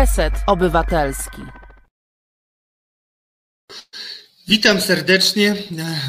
[0.00, 1.42] Reset Obywatelski.
[4.48, 5.54] Witam serdecznie.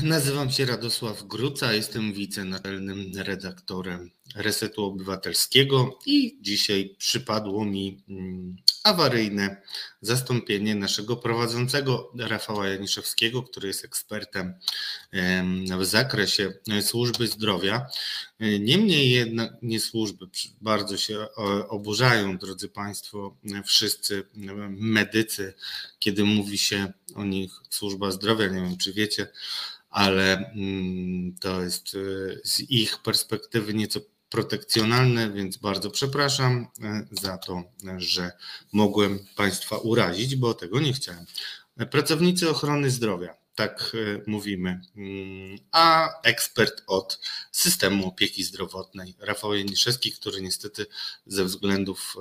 [0.04, 8.56] Nazywam się Radosław Gruca, jestem wicenaczelnym redaktorem Resetu Obywatelskiego i dzisiaj przypadło mi mm,
[8.88, 9.62] awaryjne
[10.02, 14.54] zastąpienie naszego prowadzącego Rafała Janiszewskiego, który jest ekspertem
[15.80, 17.88] w zakresie służby zdrowia.
[18.60, 20.26] Niemniej jednak nie służby,
[20.62, 21.28] bardzo się
[21.70, 24.24] oburzają, drodzy Państwo, wszyscy
[24.70, 25.54] medycy,
[26.00, 28.48] kiedy mówi się o nich służba zdrowia.
[28.48, 29.28] Nie wiem, czy wiecie,
[29.90, 32.00] ale mm, to jest e,
[32.44, 34.00] z ich perspektywy nieco
[34.38, 37.64] protekcjonalne, więc bardzo przepraszam e, za to,
[37.98, 38.32] że
[38.74, 41.26] mogłem Państwa urazić, bo tego nie chciałem.
[41.92, 47.20] Pracownicy ochrony zdrowia, tak e, mówimy, mm, a ekspert od
[47.52, 50.86] systemu opieki zdrowotnej, Rafał Janiszewski, który niestety
[51.26, 52.16] ze względów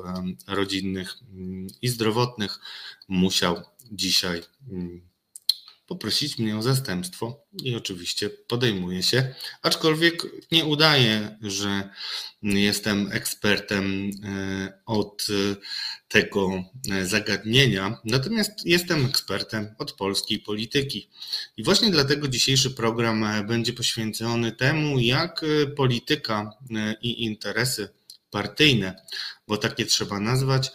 [0.46, 2.58] rodzinnych mm, i zdrowotnych
[3.08, 3.62] musiał
[3.92, 5.15] dzisiaj mm,
[5.86, 11.90] poprosić mnie o zastępstwo i oczywiście podejmuję się, aczkolwiek nie udaję, że
[12.42, 15.26] jestem ekspertem e, od
[16.08, 16.64] tego
[17.04, 21.10] zagadnienia, natomiast jestem ekspertem od polskiej polityki.
[21.56, 25.44] I właśnie dlatego dzisiejszy program będzie poświęcony temu, jak
[25.76, 27.88] polityka e, i interesy
[28.30, 29.02] partyjne,
[29.48, 30.70] bo takie trzeba nazwać,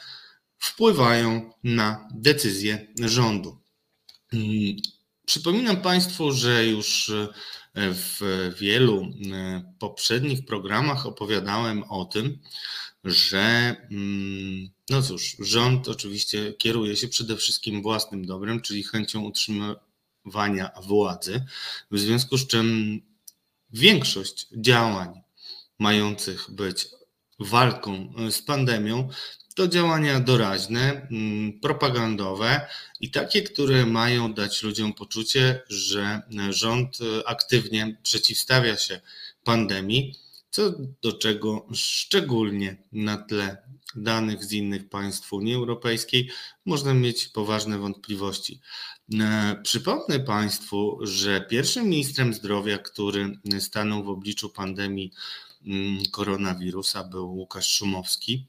[0.58, 3.62] wpływają na decyzje rządu.
[5.32, 7.28] Przypominam Państwu, że już e,
[7.74, 8.22] w
[8.60, 12.40] wielu e, poprzednich programach opowiadałem o tym,
[13.04, 20.72] że mm, no cóż, rząd oczywiście kieruje się przede wszystkim własnym dobrem, czyli chęcią utrzymywania
[20.84, 21.46] władzy,
[21.92, 23.00] w związku z czym
[23.70, 25.22] większość działań
[25.80, 26.88] mających być
[27.40, 29.10] walką z pandemią
[29.54, 32.68] to działania doraźne, mm, propagandowe
[33.00, 39.02] i takie, które mają dać ludziom poczucie, że rząd aktywnie przeciwstawia się
[39.44, 40.16] pandemii,
[40.50, 43.58] co do czego szczególnie na tle
[43.96, 46.30] danych z innych państw Unii Europejskiej
[46.66, 48.60] można mieć poważne wątpliwości.
[49.20, 55.12] E, przypomnę Państwu, że pierwszym ministrem zdrowia, który stanął w obliczu pandemii
[55.66, 58.46] mm, koronawirusa, był Łukasz Szumowski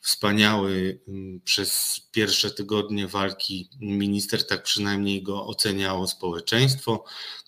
[0.00, 7.04] wspaniały mm, przez pierwsze tygodnie walki minister, tak przynajmniej go oceniało społeczeństwo,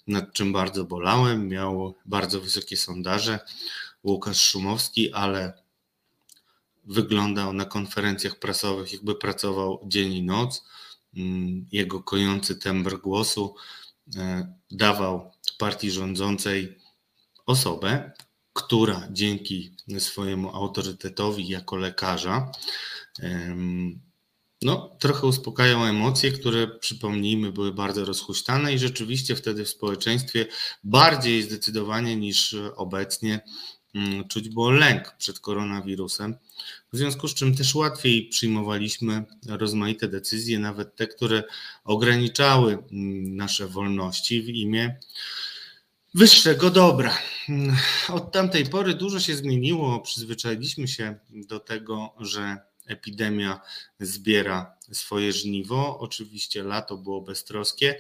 [0.07, 1.49] nad czym bardzo bolałem.
[1.49, 3.39] Miał bardzo wysokie sondaże
[4.05, 5.63] Łukasz Szumowski, ale
[6.85, 10.65] wyglądał na konferencjach prasowych, jakby pracował dzień i noc.
[11.17, 13.55] Mm, jego kojący tembr głosu
[14.17, 16.79] e, dawał partii rządzącej
[17.47, 18.13] osobę,
[18.53, 22.53] która dzięki swojemu autorytetowi jako lekarza,
[24.63, 30.47] no, trochę uspokajają emocje, które przypomnijmy były bardzo rozhuśtane i rzeczywiście wtedy w społeczeństwie
[30.85, 33.41] bardziej zdecydowanie niż obecnie
[33.95, 36.35] mm, czuć było lęk przed koronawirusem,
[36.93, 41.43] w związku z czym też łatwiej przyjmowaliśmy rozmaite decyzje, nawet te, które
[41.85, 44.99] ograniczały mm, nasze wolności w imię
[46.15, 47.19] wyższego dobra.
[48.09, 50.01] Od tamtej pory dużo się zmieniło.
[50.01, 53.61] Przyzwyczailiśmy się do tego, że epidemia
[54.01, 55.99] zbiera swoje żniwo.
[55.99, 57.99] Oczywiście lato było beztroskie,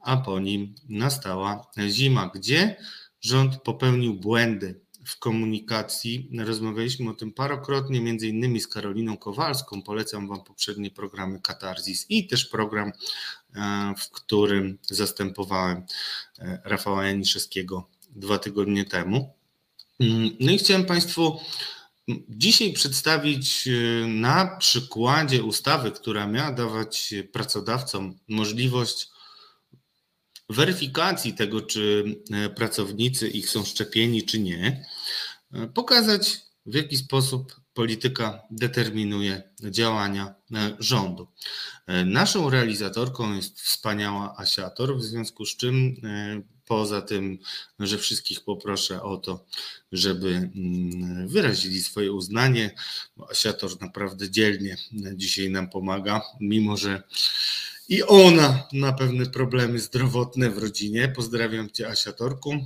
[0.00, 2.76] a po nim nastała zima, gdzie
[3.20, 6.30] rząd popełnił błędy w komunikacji.
[6.38, 9.82] Rozmawialiśmy o tym parokrotnie, między innymi z Karoliną Kowalską.
[9.82, 12.92] Polecam Wam poprzednie programy Katarzis i też program,
[13.98, 15.82] w którym zastępowałem
[16.38, 19.34] e, Rafała Janiszewskiego dwa tygodnie temu.
[20.00, 21.40] Mm, no i chciałem Państwu
[22.28, 29.08] dzisiaj przedstawić e, na przykładzie ustawy, która miała dawać pracodawcom możliwość
[30.48, 34.86] weryfikacji tego, czy e, pracownicy ich są szczepieni, czy nie,
[35.52, 41.28] e, pokazać w jaki sposób polityka determinuje działania e, rządu.
[42.06, 45.96] Naszą realizatorką jest wspaniała Asiator, w związku z czym
[46.66, 47.38] poza tym,
[47.80, 49.46] że wszystkich poproszę o to,
[49.92, 52.74] żeby mm, wyrazili swoje uznanie,
[53.16, 54.76] bo Asiator naprawdę dzielnie
[55.14, 57.02] dzisiaj nam pomaga, mimo że
[57.88, 61.08] i ona ma pewne problemy zdrowotne w rodzinie.
[61.08, 62.52] Pozdrawiam Cię, Asiatorku.
[62.52, 62.60] E,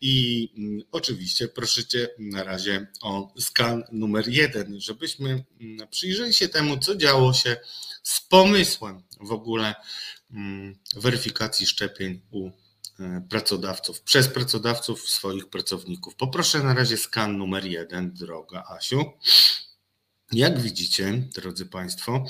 [0.00, 6.48] I mm, oczywiście proszę Cię na razie o skan numer jeden, żebyśmy mm, przyjrzeli się
[6.48, 7.56] temu, co działo się
[8.02, 9.74] z pomysłem w ogóle
[10.30, 12.50] mm, weryfikacji szczepień u
[13.00, 16.14] e, pracodawców, przez pracodawców swoich pracowników.
[16.14, 19.04] Poproszę na razie skan numer jeden, droga Asiu.
[20.32, 22.24] Jak widzicie, drodzy Państwo,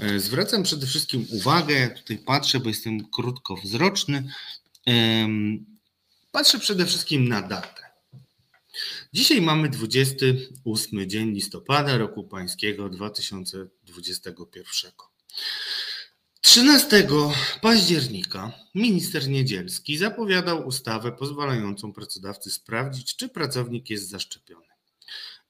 [0.00, 4.32] e, zwracam przede wszystkim uwagę, tutaj patrzę, bo jestem krótkowzroczny,
[6.32, 7.82] patrzę przede wszystkim na datę.
[9.12, 14.92] Dzisiaj mamy 28 dzień listopada roku pańskiego 2021.
[16.40, 17.08] 13
[17.62, 24.65] października minister Niedzielski zapowiadał ustawę pozwalającą pracodawcy sprawdzić, czy pracownik jest zaszczepiony.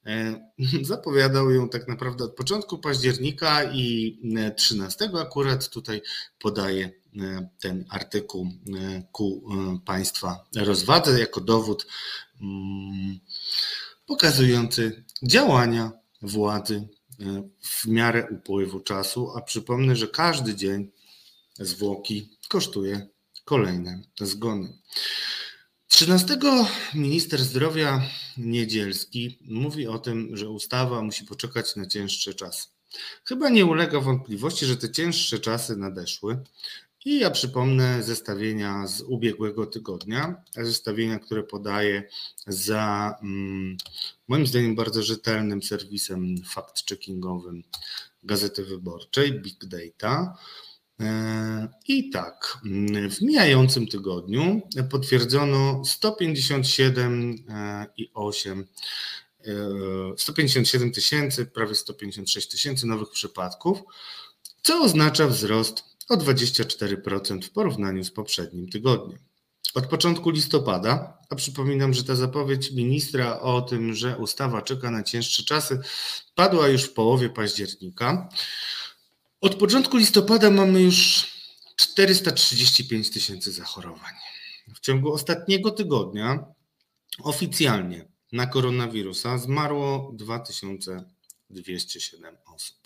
[0.07, 0.49] E,
[0.81, 4.17] zapowiadał ją tak naprawdę od początku października i
[4.57, 6.01] 13 akurat tutaj
[6.39, 6.85] podaje
[7.19, 9.43] e, ten artykuł e, ku
[9.85, 11.87] Państwa rozwadze jako dowód
[12.41, 13.19] mm,
[14.05, 16.87] pokazujący działania władzy
[17.61, 20.91] w miarę upływu czasu, a przypomnę, że każdy dzień
[21.59, 23.07] zwłoki kosztuje
[23.45, 24.77] kolejne zgony.
[25.87, 26.37] 13
[26.93, 28.01] minister zdrowia
[28.37, 32.67] Niedzielski mówi o tym, że ustawa musi poczekać na cięższe czasy.
[33.23, 36.39] Chyba nie ulega wątpliwości, że te cięższe czasy nadeszły.
[37.05, 42.03] I ja przypomnę zestawienia z ubiegłego tygodnia, zestawienia, które podaję
[42.47, 43.77] za mm,
[44.27, 47.61] moim zdaniem bardzo rzetelnym serwisem fact-checkingowym
[48.23, 50.37] Gazety Wyborczej Big Data.
[50.99, 52.57] E, I tak,
[53.09, 58.63] w mijającym tygodniu potwierdzono 157,8
[60.17, 63.79] 157 e, tysięcy, prawie 156 tysięcy nowych przypadków,
[64.61, 69.19] co oznacza wzrost o 24% w porównaniu z poprzednim tygodniem.
[69.75, 75.03] Od początku listopada, a przypominam, że ta zapowiedź ministra o tym, że ustawa czeka na
[75.03, 75.79] cięższe czasy,
[76.35, 78.29] padła już w połowie października.
[79.41, 81.27] Od początku listopada mamy już
[81.75, 84.13] 435 tysięcy zachorowań.
[84.75, 86.45] W ciągu ostatniego tygodnia
[87.23, 92.77] oficjalnie na koronawirusa zmarło 2207 osób.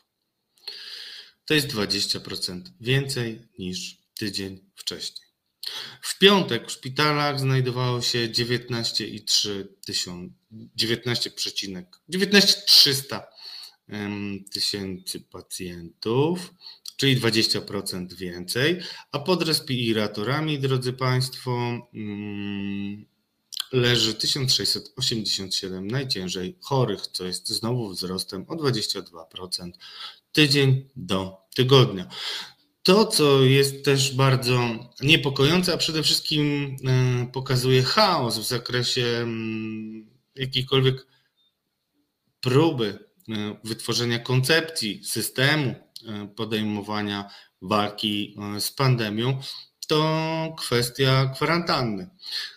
[1.46, 5.28] To jest 20% więcej niż tydzień wcześniej.
[6.02, 10.32] W piątek w szpitalach znajdowało się 19,3 tysiąc,
[10.76, 11.32] 19,
[12.10, 13.28] 19,300
[14.54, 16.54] tysięcy pacjentów,
[16.98, 18.80] czyli 20% więcej,
[19.12, 21.52] a pod respiratorami, drodzy Państwo,
[21.94, 23.06] mm,
[23.72, 29.78] leży 1687 najciężej chorych, co jest znowu wzrostem o 22%
[30.32, 32.08] tydzień do tygodnia.
[32.84, 34.60] To, co jest też bardzo
[35.02, 41.08] niepokojące, a przede wszystkim e, pokazuje chaos w zakresie mm, jakiejkolwiek
[42.42, 43.11] próby
[43.64, 45.76] wytworzenia koncepcji, systemu
[46.08, 47.30] e, podejmowania
[47.62, 49.42] walki e, z pandemią,
[49.88, 52.10] to kwestia kwarantanny.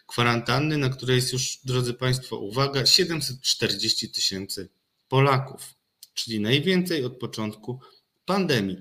[0.07, 4.69] Kwarantanny, na której jest już, drodzy Państwo, uwaga, 740 tysięcy
[5.09, 5.75] Polaków,
[6.15, 7.81] czyli najwięcej od początku
[8.25, 8.77] pandemii.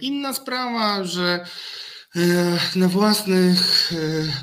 [0.00, 1.46] Inna sprawa, że
[2.76, 3.92] na własnych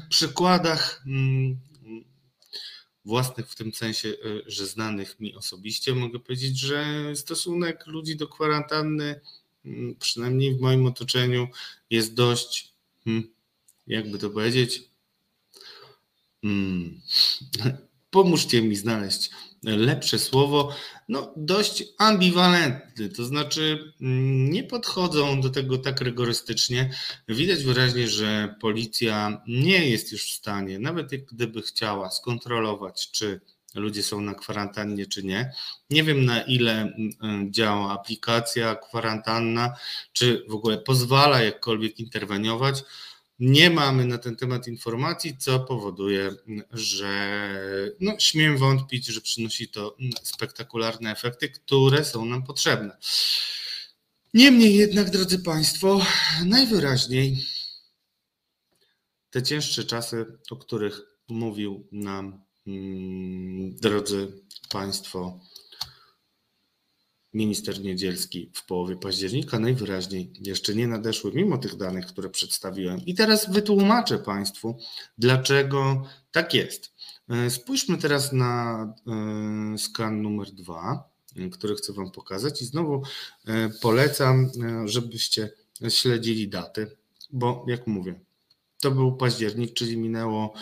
[0.09, 1.59] przykładach mm,
[3.09, 4.13] własnych w tym sensie, e,
[4.45, 6.85] że znanych mi osobiście, mogę powiedzieć, że
[7.15, 9.21] stosunek ludzi do kwarantanny,
[9.65, 11.47] mm, przynajmniej w moim otoczeniu,
[11.89, 12.73] jest dość,
[13.03, 13.27] hmm,
[13.87, 14.83] jakby to powiedzieć,
[16.41, 17.01] hmm,
[18.11, 19.29] pomóżcie mi znaleźć
[19.63, 20.75] lepsze słowo,
[21.09, 26.89] no dość ambiwalentny, to znaczy mm, nie podchodzą do tego tak rygorystycznie.
[27.27, 33.41] Widać wyraźnie, że policja nie jest już w stanie, nawet gdyby chciała skontrolować, czy
[33.75, 35.51] ludzie są na kwarantannie, czy nie.
[35.89, 39.73] Nie wiem, na ile mm, działa aplikacja kwarantanna,
[40.13, 42.83] czy w ogóle pozwala jakkolwiek interweniować.
[43.39, 46.31] Nie mamy na ten temat informacji, co powoduje,
[46.71, 47.49] że
[47.99, 52.97] no, śmiem wątpić, że przynosi to spektakularne efekty, które są nam potrzebne.
[54.33, 56.01] Niemniej jednak, drodzy Państwo,
[56.45, 57.45] najwyraźniej
[59.29, 65.39] te cięższe czasy, o których mówił nam, mm, drodzy Państwo,
[67.33, 73.05] minister Niedzielski w połowie października najwyraźniej jeszcze nie nadeszły, mimo tych danych, które przedstawiłem.
[73.05, 74.77] I teraz wytłumaczę Państwu,
[75.17, 76.93] dlaczego tak jest.
[77.29, 78.83] E, spójrzmy teraz na
[79.73, 83.03] e, skan numer dwa, e, który chcę Wam pokazać, i znowu
[83.81, 84.51] polecam,
[84.85, 85.51] żebyście
[85.89, 86.97] śledzili daty,
[87.31, 88.19] bo jak mówię,
[88.81, 90.53] to był październik, czyli minęło,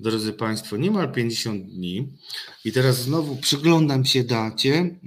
[0.00, 2.12] drodzy Państwo, niemal 50 dni.
[2.64, 4.98] I teraz znowu przyglądam się dacie.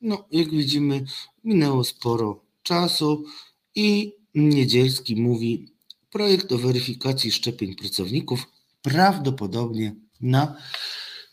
[0.00, 1.04] No, jak widzimy,
[1.44, 3.24] minęło sporo czasu
[3.74, 5.72] i Niedzielski mówi,
[6.10, 8.46] projekt o weryfikacji szczepień pracowników
[8.82, 10.56] prawdopodobnie na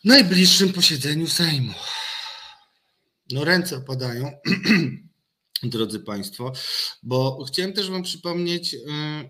[0.03, 1.73] najbliższym posiedzeniu Sejmu.
[3.31, 4.31] no ręce opadają.
[5.69, 6.51] Drodzy Państwo,
[7.03, 8.79] bo chciałem też Wam przypomnieć, y,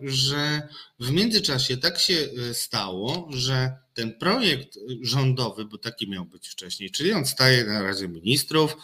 [0.01, 0.67] że
[0.99, 6.91] w międzyczasie tak się y, stało, że ten projekt rządowy, bo taki miał być wcześniej,
[6.91, 8.77] czyli on staje na Radzie Ministrów,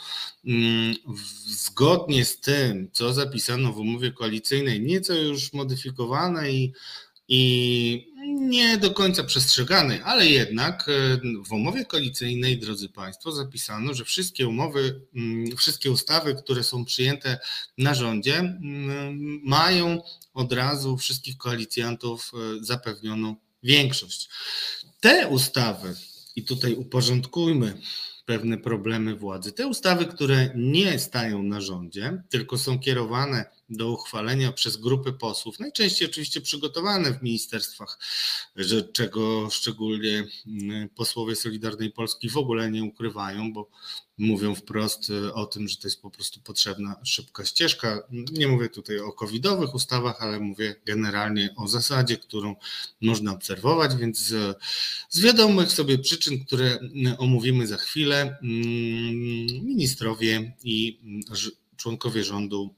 [0.46, 0.96] mm,
[1.46, 6.74] zgodnie z tym, co zapisano w umowie koalicyjnej, nieco już modyfikowane i
[7.34, 14.05] i nie do końca przestrzegany, ale jednak e, w umowie koalicyjnej, drodzy Państwo, zapisano, że
[14.05, 17.39] wszystkie umowy, mm, wszystkie ustawy, które są przyjęte
[17.77, 20.01] na rządzie, mm, mają
[20.33, 24.29] od razu wszystkich koalicjantów e, zapewnioną większość.
[24.99, 25.95] Te ustawy,
[26.35, 27.81] i tutaj uporządkujmy
[28.25, 29.51] pewne problemy władzy.
[29.51, 35.59] Te ustawy, które nie stają na rządzie, tylko są kierowane do uchwalenia przez grupy posłów,
[35.59, 37.99] najczęściej oczywiście przygotowane w ministerstwach,
[38.55, 43.69] że czego szczególnie mm, posłowie Solidarnej Polski w ogóle nie ukrywają, bo
[44.17, 48.03] mówią wprost y, o tym, że to jest po prostu potrzebna szybka ścieżka.
[48.31, 52.55] Nie mówię tutaj o covidowych ustawach, ale mówię generalnie o zasadzie, którą
[53.01, 54.17] można obserwować, więc
[55.09, 58.45] z, wiadomych sobie przyczyn, które mm, omówimy za chwilę, mm,
[59.65, 60.99] ministrowie i
[61.77, 62.75] członkowie rządu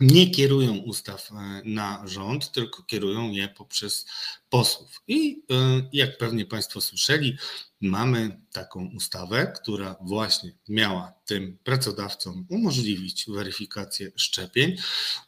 [0.00, 4.06] nie kierują ustaw e, na rząd, tylko kierują je poprzez
[4.50, 5.02] posłów.
[5.08, 7.36] I e, jak pewnie Państwo słyszeli,
[7.80, 14.76] mamy taką ustawę, która właśnie miała tym pracodawcom umożliwić weryfikację szczepień,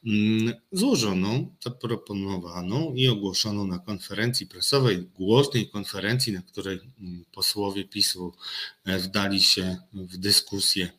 [0.06, 8.34] mm, złożoną, zaproponowaną i ogłoszoną na konferencji prasowej, głośnej konferencji, na której mm, posłowie PiSu
[8.84, 10.90] e, wdali się w dyskusję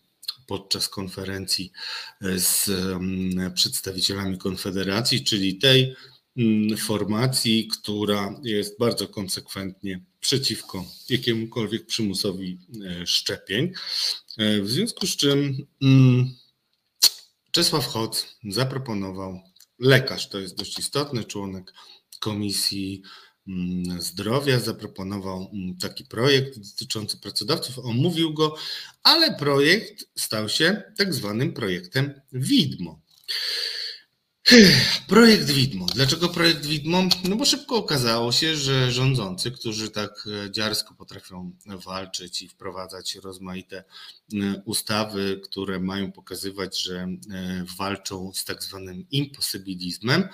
[0.50, 1.72] podczas konferencji
[2.22, 5.96] e, z mm, przedstawicielami Konfederacji, czyli tej
[6.38, 13.72] mm, formacji, która jest bardzo konsekwentnie przeciwko jakiemukolwiek przymusowi e, szczepień.
[14.38, 16.30] E, w związku z czym mm,
[17.52, 19.40] Czesław Hoc zaproponował,
[19.80, 21.74] lekarz to jest dość istotny członek
[22.20, 23.02] Komisji
[24.00, 28.56] Zdrowia zaproponował mm, taki projekt dotyczący pracodawców, omówił go,
[29.04, 33.00] ale projekt stał się tak zwanym projektem widmo.
[35.08, 35.86] Projekt widmo.
[35.86, 37.04] Dlaczego projekt widmo?
[37.24, 43.16] No bo szybko okazało się, że rządzący, którzy tak e, dziarsko potrafią walczyć i wprowadzać
[43.16, 47.18] rozmaite e, ustawy, które mają pokazywać, że e,
[47.78, 50.30] walczą z tak zwanym imposybilizmem,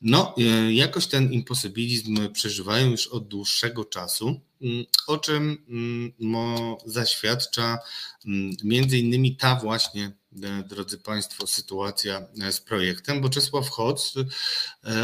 [0.00, 7.78] no, e, jakoś ten imposybilizm przeżywają już od dłuższego czasu, mm, o czym mm, zaświadcza
[8.26, 14.14] mm, między innymi ta właśnie, e, drodzy Państwo, sytuacja e, z projektem, bo Czesław Hoc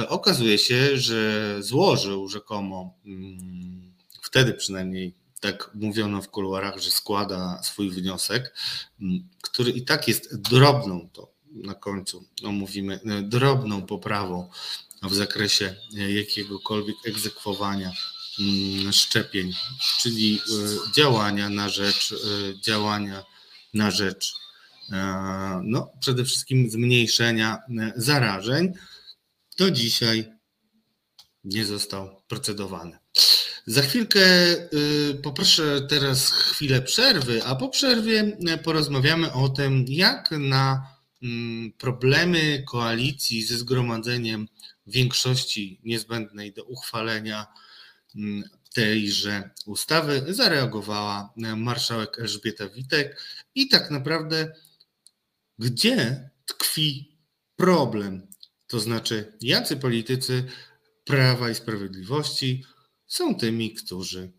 [0.09, 2.95] okazuje się, że złożył rzekomo,
[4.23, 8.55] wtedy przynajmniej tak mówiono w kuluarach, że składa swój wniosek,
[9.43, 14.49] który i tak jest drobną, to na końcu omówimy, drobną poprawą
[15.03, 17.93] w zakresie e, jakiegokolwiek egzekwowania
[18.41, 19.53] mm, szczepień,
[20.01, 22.17] czyli e, działania na rzecz e,
[22.61, 23.25] działania
[23.75, 24.35] na rzecz
[25.63, 27.59] no, przede wszystkim zmniejszenia
[27.97, 28.73] zarażeń,
[29.59, 30.33] do dzisiaj
[31.45, 32.99] nie został procedowany.
[33.67, 34.21] Za chwilkę
[35.23, 40.96] poproszę teraz chwilę przerwy, a po przerwie porozmawiamy o tym, jak na
[41.79, 44.49] problemy koalicji ze zgromadzeniem
[44.87, 47.47] większości niezbędnej do uchwalenia
[48.17, 48.45] mm,
[48.75, 53.23] tejże ustawy zareagowała marszałek Elżbieta Witek
[53.55, 54.53] i tak naprawdę
[55.59, 57.19] gdzie tkwi
[57.57, 58.27] problem?
[58.67, 60.45] To znaczy, jacy politycy
[61.05, 62.65] Prawa i Sprawiedliwości
[63.07, 64.33] są tymi, którzy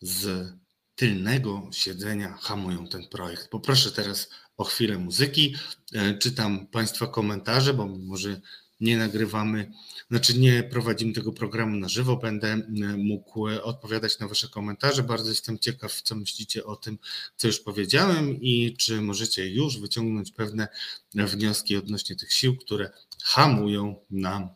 [0.00, 0.52] z
[0.94, 3.48] tylnego siedzenia hamują ten projekt.
[3.48, 5.54] Poproszę teraz o chwilę muzyki.
[5.92, 8.40] E, czytam Państwa komentarze, bo może
[8.80, 9.72] nie nagrywamy,
[10.10, 12.16] znaczy nie prowadzimy tego programu na żywo.
[12.16, 12.62] Będę e,
[12.96, 15.02] mógł odpowiadać na Wasze komentarze.
[15.02, 16.98] Bardzo jestem ciekaw, co myślicie o tym,
[17.36, 20.68] co już powiedziałem i czy możecie już wyciągnąć pewne
[21.14, 22.90] wnioski odnośnie tych sił, które
[23.22, 24.48] hamują nam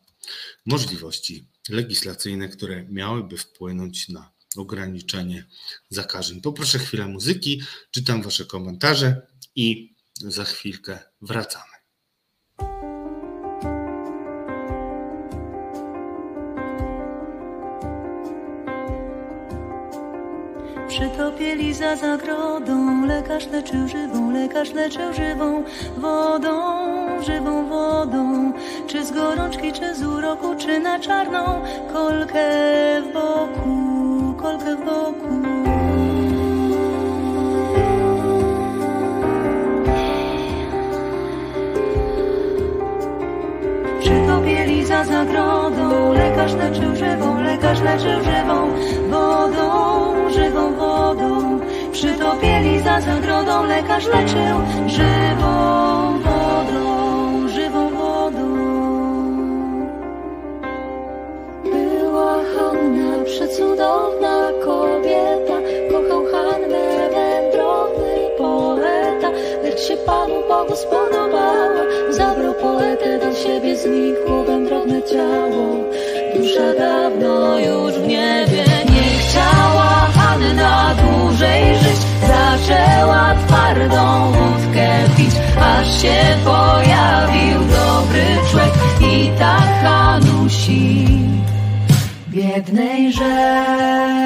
[0.66, 5.46] możliwości legislacyjne, które miałyby wpłynąć na ograniczenie
[5.88, 6.40] zakażeń.
[6.40, 11.70] Poproszę chwilę muzyki, czytam Wasze komentarze i za chwilkę wracamy.
[20.88, 25.64] Przytopieli za zagrodą, lekarz leczył żywą, lekarz leczył żywą
[25.96, 26.52] wodą,
[27.22, 28.52] żywą wodą.
[28.86, 32.48] Czy z gorączki, czy z uroku, czy na czarną kolkę
[33.02, 35.39] w boku, kolkę w boku.
[45.04, 46.12] za zagrodą.
[46.12, 48.58] Lekarz leczył żywą, lekarz leczył żywą
[49.10, 51.60] wodą, żywą wodą.
[51.92, 55.52] Przytopieli za zagrodą, lekarz leczył żywą
[56.24, 58.46] wodą, żywą wodą.
[61.64, 65.56] Była Hanna, przecudowna kobieta,
[65.90, 69.30] kochał Hannę, wędrowny poeta,
[69.62, 74.20] lecz się Panu Bogu spodobała, zabrał poetę do siebie, znikł
[75.02, 75.76] ciało,
[76.36, 86.02] dusza dawno już w niebie nie chciała Hanna dłużej żyć, zaczęła twardą wódkę pić, aż
[86.02, 88.74] się pojawił dobry człowiek
[89.12, 91.06] i tak Hanusi
[92.28, 94.19] biednej rzeczy.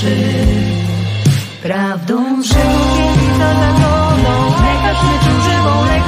[0.00, 0.16] duszy.
[1.62, 2.54] Prawdą żywą,
[3.16, 5.99] piękna zagrodą, no, lekarz myczą żywą, lekarz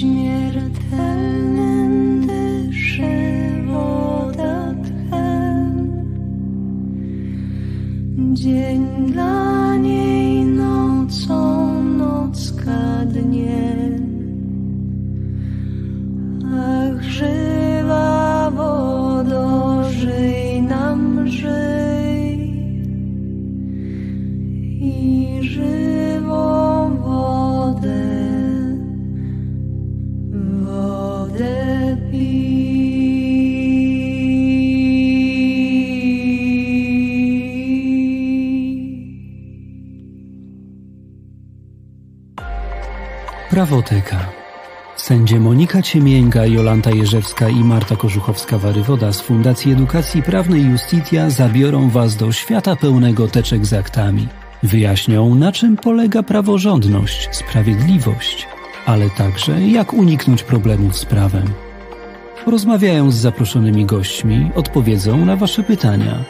[0.00, 1.92] śmiertelnym
[2.26, 3.12] dyszy
[3.66, 4.74] woda.
[8.32, 9.63] Dzień dla
[43.54, 44.32] Prawoteka.
[44.96, 52.16] Sędzie Monika Ciemięga, Jolanta Jerzewska i Marta Korzuchowska-Warywoda z Fundacji Edukacji Prawnej Justitia zabiorą Was
[52.16, 54.28] do świata pełnego teczek z aktami.
[54.62, 58.48] Wyjaśnią, na czym polega praworządność, sprawiedliwość,
[58.86, 61.44] ale także jak uniknąć problemów z prawem.
[62.44, 66.24] Porozmawiają z zaproszonymi gośćmi, odpowiedzą na Wasze pytania.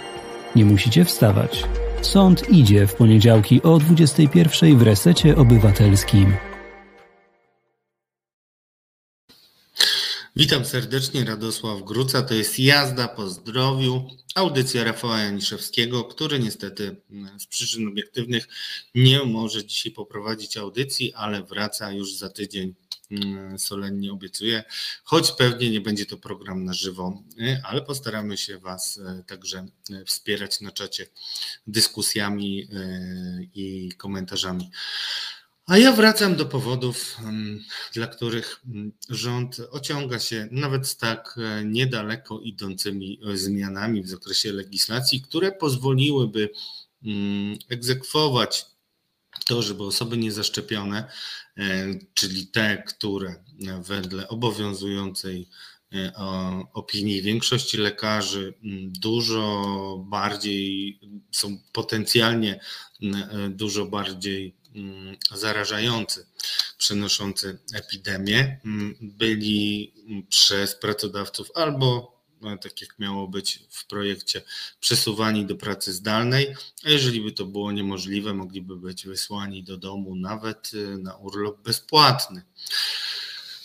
[0.56, 1.64] Nie musicie wstawać.
[2.02, 6.34] Sąd idzie w poniedziałki o 21 w resecie obywatelskim.
[10.36, 12.22] Witam serdecznie, Radosław Gruca.
[12.22, 18.48] To jest Jazda po zdrowiu, audycja Rafała Janiszewskiego, który niestety mm, z przyczyn obiektywnych
[18.94, 22.74] nie może dzisiaj poprowadzić audycji, ale wraca już za tydzień.
[23.10, 24.64] Mm, solennie obiecuję,
[25.04, 29.66] choć pewnie nie będzie to program na żywo, y, ale postaramy się Was y, także
[29.90, 31.06] y, wspierać na czacie
[31.66, 32.68] dyskusjami
[33.54, 34.70] i komentarzami.
[35.66, 37.16] A ja wracam do powodów,
[37.94, 38.62] dla których
[39.10, 45.52] rząd ociąga się nawet z tak e, niedaleko idącymi e, zmianami w zakresie legislacji, które
[45.52, 46.50] pozwoliłyby
[47.68, 48.66] egzekwować
[49.46, 51.10] to, żeby osoby niezaszczepione,
[51.56, 53.44] e, czyli te, które
[53.82, 55.48] wedle obowiązującej
[56.72, 58.54] opinii większości lekarzy
[59.00, 61.00] dużo bardziej
[61.32, 62.60] są potencjalnie
[63.50, 64.54] dużo bardziej
[65.34, 66.26] zarażający,
[66.78, 69.92] przenoszący epidemię, mm, byli
[70.28, 74.42] przez pracodawców albo no, tak jak miało być w projekcie,
[74.80, 80.16] przesuwani do pracy zdalnej, a jeżeli by to było niemożliwe, mogliby być wysłani do domu
[80.16, 82.42] nawet y, na urlop bezpłatny.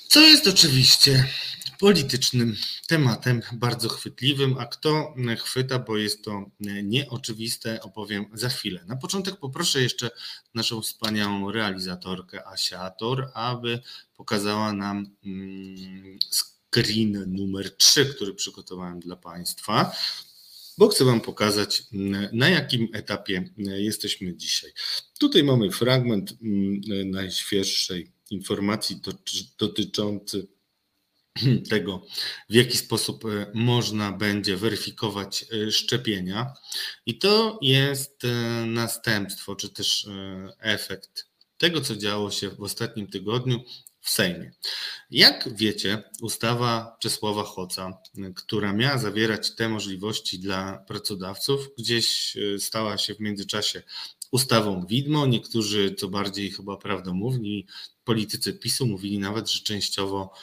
[0.08, 1.30] Co jest oczywiście
[1.80, 2.56] politycznym
[2.88, 6.46] tematem bardzo chwytliwym, a kto chwyta, bo jest to
[6.84, 8.86] nieoczywiste, opowiem za chwilę.
[8.88, 10.10] Na początek poproszę jeszcze
[10.54, 13.80] naszą wspaniałą realizatorkę Asiator, aby
[14.18, 19.92] pokazała nam mm, screen numer 3, który przygotowałem dla Państwa
[20.78, 21.84] bo chcę Wam pokazać,
[22.32, 24.72] na jakim etapie jesteśmy dzisiaj.
[25.20, 29.02] Tutaj mamy fragment mm, najświeższej informacji
[29.58, 30.48] dotyczący
[31.70, 32.06] tego,
[32.50, 36.54] w jaki sposób e, można będzie weryfikować e, szczepienia.
[37.06, 38.28] I to jest e,
[38.66, 40.08] następstwo, czy też
[40.60, 43.64] efekt tego, co działo się w ostatnim tygodniu
[44.02, 44.52] w Sejmie.
[45.12, 47.98] Jak wiecie, ustawa Czesława Hoca,
[48.36, 53.84] która miała zawierać te możliwości dla pracodawców, gdzieś stała się w międzyczasie
[54.32, 55.26] ustawą widmo.
[55.26, 57.66] Niektórzy, co bardziej chyba prawdomówni,
[58.04, 60.34] politycy PiSu mówili nawet, że częściowo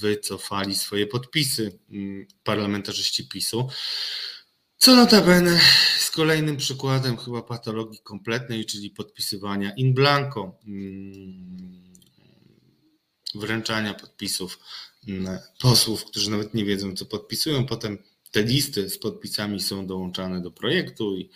[0.00, 3.68] wycofali swoje podpisy mm, parlamentarzyści PiSu.
[4.76, 5.60] Co notabene
[5.98, 11.94] z kolejnym przykładem chyba patologii kompletnej, czyli podpisywania in blanco, mm,
[13.34, 14.58] wręczania podpisów
[15.08, 17.66] mm, posłów, którzy nawet nie wiedzą, co podpisują.
[17.66, 17.98] Potem
[18.30, 21.30] te listy z podpisami są dołączane do projektu i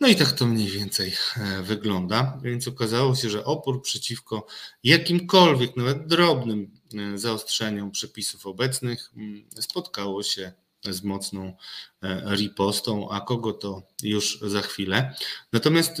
[0.00, 2.38] no i tak to mniej więcej e, wygląda.
[2.42, 4.46] Więc okazało się, że opór przeciwko
[4.84, 10.52] jakimkolwiek, nawet drobnym e, zaostrzeniom przepisów obecnych mm, spotkało się
[10.84, 11.56] z mocną
[12.02, 15.14] e, ripostą, a kogo to już za chwilę.
[15.52, 15.92] Natomiast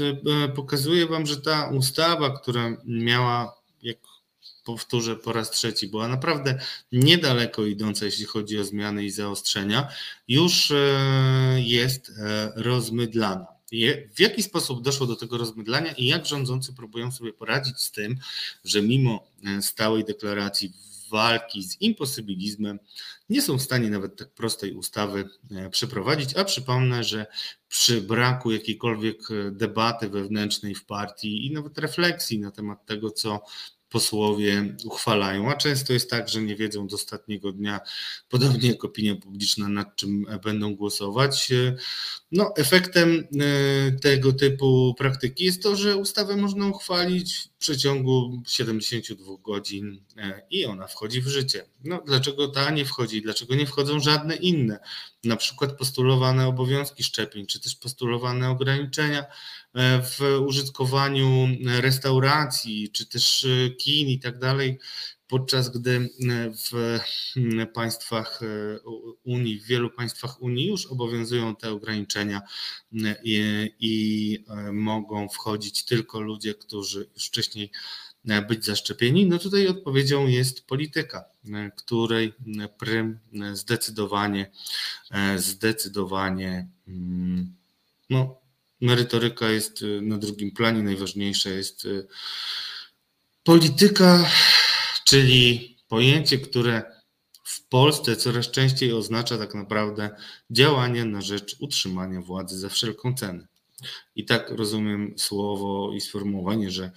[0.56, 3.96] pokazuję Wam, że ta ustawa, która miała, jak
[4.64, 6.58] powtórzę po raz trzeci, była naprawdę
[6.92, 9.88] niedaleko idąca, jeśli chodzi o zmiany i zaostrzenia,
[10.28, 10.72] już
[11.56, 12.12] jest
[12.56, 13.53] rozmydlana
[14.14, 18.16] w jaki sposób doszło do tego rozmydlania i jak rządzący próbują sobie poradzić z tym,
[18.64, 20.72] że mimo e, stałej deklaracji
[21.10, 22.78] walki z imposybilizmem
[23.28, 27.26] nie są w stanie nawet tak prostej ustawy e, przeprowadzić, a przypomnę, że
[27.68, 33.42] przy braku jakiejkolwiek e, debaty wewnętrznej w partii i nawet refleksji na temat tego, co
[33.94, 37.80] posłowie uchwalają, a często jest tak, że nie wiedzą do ostatniego dnia,
[38.28, 41.52] podobnie jak opinia publiczna, nad czym będą głosować.
[42.32, 49.32] No, efektem e, tego typu praktyki jest to, że ustawę można uchwalić w przeciągu 72
[49.42, 51.64] godzin e, i ona wchodzi w życie.
[51.84, 53.22] No, dlaczego ta nie wchodzi?
[53.22, 54.78] Dlaczego nie wchodzą żadne inne?
[55.24, 59.24] Na przykład postulowane obowiązki szczepień, czy też postulowane ograniczenia
[60.02, 61.48] w użytkowaniu
[61.80, 64.78] restauracji, czy też e, kin i tak dalej,
[65.28, 66.08] podczas gdy e,
[66.50, 67.00] w
[67.74, 68.40] państwach
[69.24, 72.42] Unii, w wielu państwach Unii już obowiązują te ograniczenia
[73.24, 77.70] i, i mogą wchodzić tylko ludzie, którzy już wcześniej
[78.48, 81.24] być zaszczepieni, no tutaj odpowiedzią jest polityka,
[81.76, 82.32] której
[82.78, 83.18] prym
[83.52, 84.50] zdecydowanie,
[85.36, 87.54] zdecydowanie mm,
[88.10, 88.43] no,
[88.80, 92.06] merytoryka jest y, na drugim planie, najważniejsze jest y,
[93.44, 94.30] Polityka,
[95.04, 96.82] czyli pojęcie, które
[97.44, 100.10] w Polsce coraz częściej oznacza tak naprawdę
[100.50, 103.46] działanie na rzecz utrzymania władzy za wszelką cenę.
[104.16, 106.90] I tak rozumiem słowo i sformułowanie, że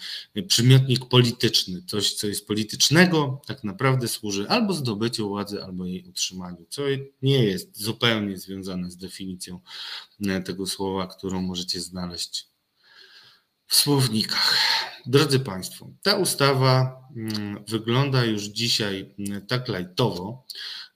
[0.48, 6.66] przymiotnik polityczny, coś co jest politycznego, tak naprawdę służy albo zdobyciu władzy, albo jej utrzymaniu,
[6.70, 6.82] co
[7.22, 9.60] nie jest zupełnie związane z definicją
[10.46, 12.48] tego słowa, którą możecie znaleźć
[13.68, 14.58] w słownikach.
[15.06, 20.46] Drodzy Państwo, ta ustawa mm, wygląda już dzisiaj mm, tak lajtowo,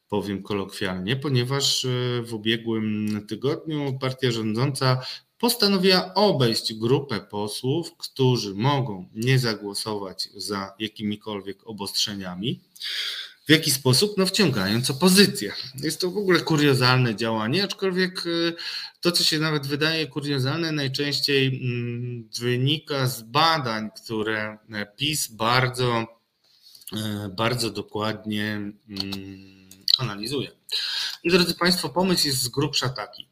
[0.08, 1.90] powiem kolokwialnie, ponieważ e,
[2.22, 5.06] w ubiegłym tygodniu partia rządząca
[5.42, 12.60] postanowiła obejść grupę posłów, którzy mogą nie zagłosować za jakimikolwiek obostrzeniami.
[13.46, 14.18] W jaki sposób?
[14.18, 15.54] No wciągając opozycję.
[15.76, 18.54] Jest to w ogóle kuriozalne działanie, aczkolwiek y,
[19.02, 24.58] to, co się nawet wydaje kuriozalne, najczęściej mm, wynika z badań, które
[24.98, 26.08] PiS bardzo,
[26.94, 26.98] y,
[27.30, 28.74] bardzo dokładnie mm,
[29.98, 30.52] analizuje.
[31.24, 33.31] I drodzy Państwo, pomysł jest z grubsza taki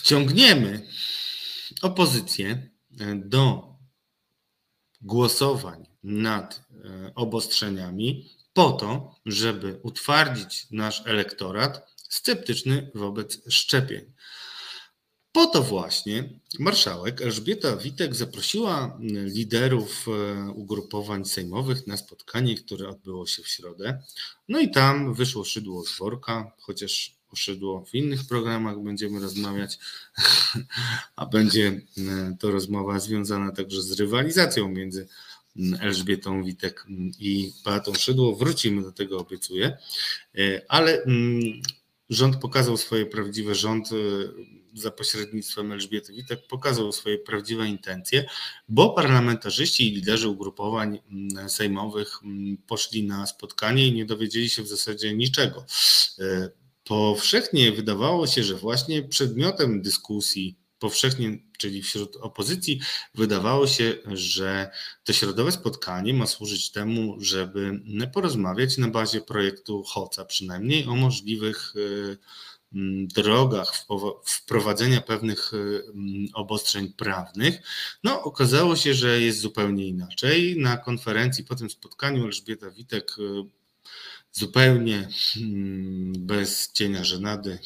[0.00, 0.86] wciągniemy
[1.82, 3.74] opozycję e, do
[5.00, 14.12] głosowań nad e, obostrzeniami po to, żeby utwardzić nasz elektorat sceptyczny wobec szczepień.
[15.32, 23.26] Po to właśnie marszałek Elżbieta Witek zaprosiła liderów e, ugrupowań sejmowych na spotkanie, które odbyło
[23.26, 24.02] się w środę.
[24.48, 29.78] No i tam wyszło szydło z worka, chociaż poszedło w innych programach, będziemy rozmawiać,
[31.16, 35.08] a będzie e, to rozmowa związana także z rywalizacją między
[35.80, 36.86] Elżbietą Witek
[37.18, 38.36] i Beatą Szydło.
[38.36, 39.76] Wrócimy do tego, obiecuję,
[40.38, 41.04] e, ale
[42.10, 43.96] rząd pokazał swoje prawdziwe, rząd e,
[44.74, 48.24] za pośrednictwem Elżbiety Witek pokazał swoje prawdziwe intencje,
[48.68, 50.98] bo parlamentarzyści i liderzy ugrupowań
[51.48, 52.20] sejmowych
[52.66, 55.64] poszli na spotkanie i nie dowiedzieli się w zasadzie niczego
[56.84, 62.80] powszechnie wydawało się, że właśnie przedmiotem dyskusji, powszechnie, czyli wśród opozycji,
[63.14, 64.70] wydawało się, że
[65.04, 67.80] to środowe spotkanie ma służyć temu, żeby
[68.12, 72.18] porozmawiać na bazie projektu HOCA, przynajmniej o możliwych y,
[73.14, 73.86] drogach
[74.24, 75.82] wprowadzenia pewnych y,
[76.34, 77.62] obostrzeń prawnych.
[78.04, 80.56] No, okazało się, że jest zupełnie inaczej.
[80.58, 83.59] Na konferencji po tym spotkaniu Elżbieta Witek y,
[84.32, 87.58] zupełnie hmm, bez cienia żenady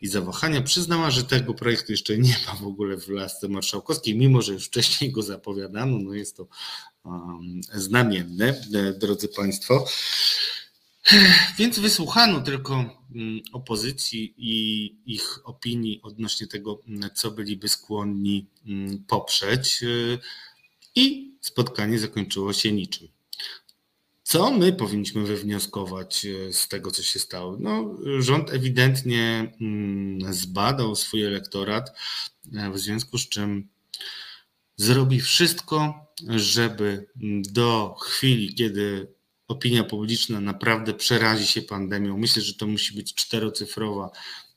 [0.00, 4.42] i zawahania przyznała, że tego projektu jeszcze nie ma w ogóle w lasce marszałkowskiej, mimo
[4.42, 5.98] że już wcześniej go zapowiadano.
[5.98, 6.48] No jest to
[7.04, 9.86] um, znamienne, e, drodzy Państwo.
[11.58, 12.74] Więc wysłuchano tylko
[13.14, 16.80] mm, opozycji i ich opinii odnośnie tego,
[17.14, 20.18] co byliby skłonni mm, poprzeć, e,
[20.94, 23.08] i spotkanie zakończyło się niczym.
[24.22, 27.56] Co my powinniśmy wywnioskować e, z tego, co się stało?
[27.60, 31.90] No, rząd ewidentnie mm, zbadał swój elektorat,
[32.54, 33.68] e, w związku z czym
[34.76, 37.06] zrobi wszystko, żeby
[37.42, 39.12] do chwili, kiedy
[39.48, 44.10] opinia publiczna naprawdę przerazi się pandemią, myślę, że to musi być czterocyfrowa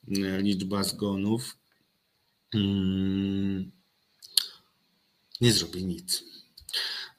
[0.08, 1.56] e, liczba zgonów,
[2.54, 3.70] mm,
[5.40, 6.35] nie zrobi nic.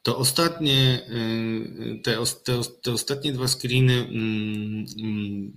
[0.08, 5.54] To ostatnie, y, te, te, te ostatnie dwa screeny mm, mm,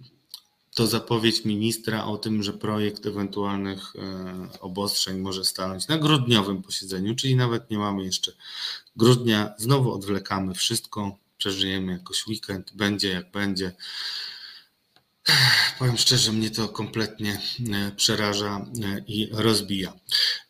[0.75, 7.15] to zapowiedź ministra o tym, że projekt ewentualnych y, obostrzeń może stanąć na grudniowym posiedzeniu,
[7.15, 8.33] czyli nawet nie mamy jeszcze
[8.97, 9.55] grudnia.
[9.59, 13.73] Znowu odwlekamy wszystko, przeżyjemy jakoś weekend, będzie jak będzie.
[15.79, 17.41] Powiem szczerze, mnie to kompletnie
[17.73, 19.93] e, przeraża e, i rozbija.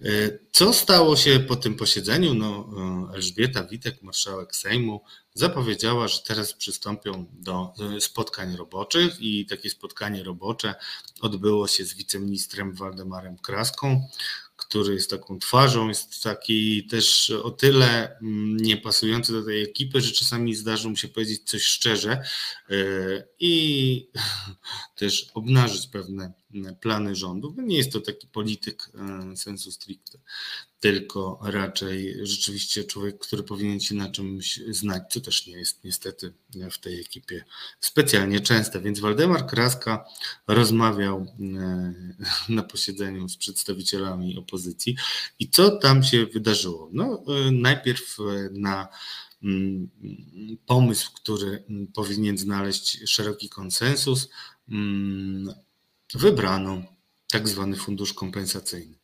[0.01, 0.07] E,
[0.53, 2.35] co stało się po tym posiedzeniu?
[2.35, 2.71] No,
[3.14, 10.75] Elżbieta Witek, marszałek Sejmu, zapowiedziała, że teraz przystąpią do spotkań roboczych i takie spotkanie robocze
[11.21, 14.09] odbyło się z wiceministrem Waldemarem Kraską,
[14.61, 20.12] który jest taką twarzą, jest taki też o tyle mm, niepasujący do tej ekipy, że
[20.12, 22.23] czasami zdarzy mu się powiedzieć coś szczerze
[22.70, 22.75] e,
[23.40, 24.07] i
[24.99, 26.39] też obnażyć pewne
[26.81, 27.55] plany rządu.
[27.59, 30.19] Nie jest to taki polityk e, sensu stricte,
[30.81, 36.33] tylko raczej rzeczywiście człowiek, który powinien się na czymś znać, co też nie jest niestety
[36.71, 37.45] w tej ekipie
[37.81, 38.81] specjalnie częste.
[38.81, 40.05] Więc Waldemar Kraska
[40.47, 41.95] rozmawiał e,
[42.49, 44.97] na posiedzeniu z przedstawicielami opozycji
[45.39, 46.89] i co tam się wydarzyło?
[46.93, 48.17] No, e, najpierw
[48.53, 48.89] na
[49.43, 49.91] mm,
[50.67, 54.29] pomysł, który powinien znaleźć szeroki konsensus,
[54.69, 55.55] mm,
[56.14, 56.83] wybrano
[57.31, 58.94] tak zwany fundusz kompensacyjny.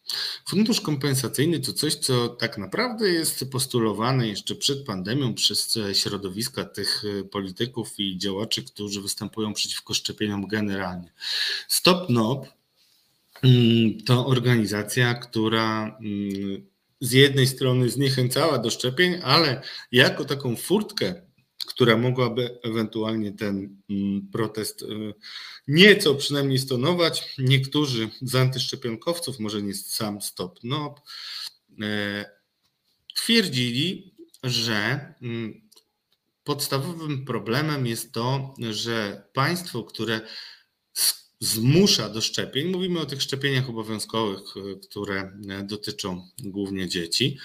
[0.48, 7.02] Fundusz kompensacyjny to coś, co tak naprawdę jest postulowane jeszcze przed pandemią przez środowiska tych
[7.30, 11.12] polityków i działaczy, którzy występują przeciwko szczepieniom generalnie.
[11.68, 12.46] Stop NOP
[13.42, 16.66] mm, to organizacja, która mm,
[17.00, 21.25] z jednej strony zniechęcała do szczepień, ale jako taką furtkę
[21.66, 25.14] która mogłaby ewentualnie ten mm, protest y,
[25.68, 27.34] nieco przynajmniej stonować.
[27.38, 31.00] Niektórzy z antyszczepionkowców, może nie sam Stop NOP,
[31.82, 32.24] e,
[33.14, 35.68] twierdzili, że mm,
[36.44, 40.20] podstawowym problemem jest to, że państwo, które
[41.40, 47.38] zmusza do szczepień, mówimy o tych szczepieniach obowiązkowych, y, które e, dotyczą głównie dzieci,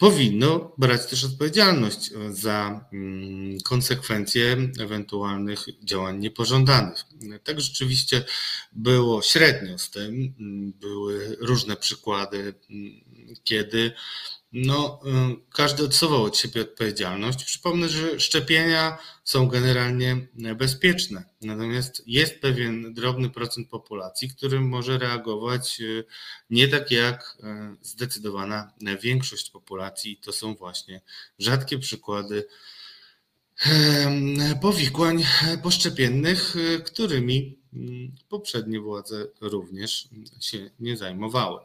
[0.00, 7.04] powinno brać też odpowiedzialność za mm, konsekwencje ewentualnych działań niepożądanych.
[7.44, 8.24] Tak rzeczywiście
[8.72, 10.34] było średnio z tym.
[10.80, 13.00] Były różne przykłady, mm,
[13.44, 13.92] kiedy
[14.52, 17.44] no, y, każdy odsuwał od siebie odpowiedzialność.
[17.44, 25.80] Przypomnę, że szczepienia są generalnie bezpieczne, natomiast jest pewien drobny procent populacji, który może reagować
[25.80, 26.04] y,
[26.50, 30.16] nie tak jak y, zdecydowana większość populacji.
[30.16, 31.00] To są właśnie
[31.38, 32.44] rzadkie przykłady
[34.60, 35.24] powikłań
[35.62, 40.08] poszczepiennych, którymi mm, poprzednie władze również
[40.40, 41.60] się nie zajmowały.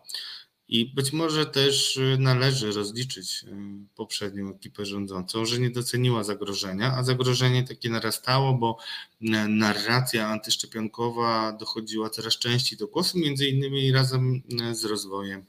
[0.67, 3.47] I być może też y, należy rozliczyć y,
[3.95, 8.78] poprzednią ekipę rządzącą, że nie doceniła zagrożenia, a zagrożenie takie narastało, bo
[9.21, 15.45] y, narracja antyszczepionkowa dochodziła coraz częściej do głosu, między innymi razem z rozwojem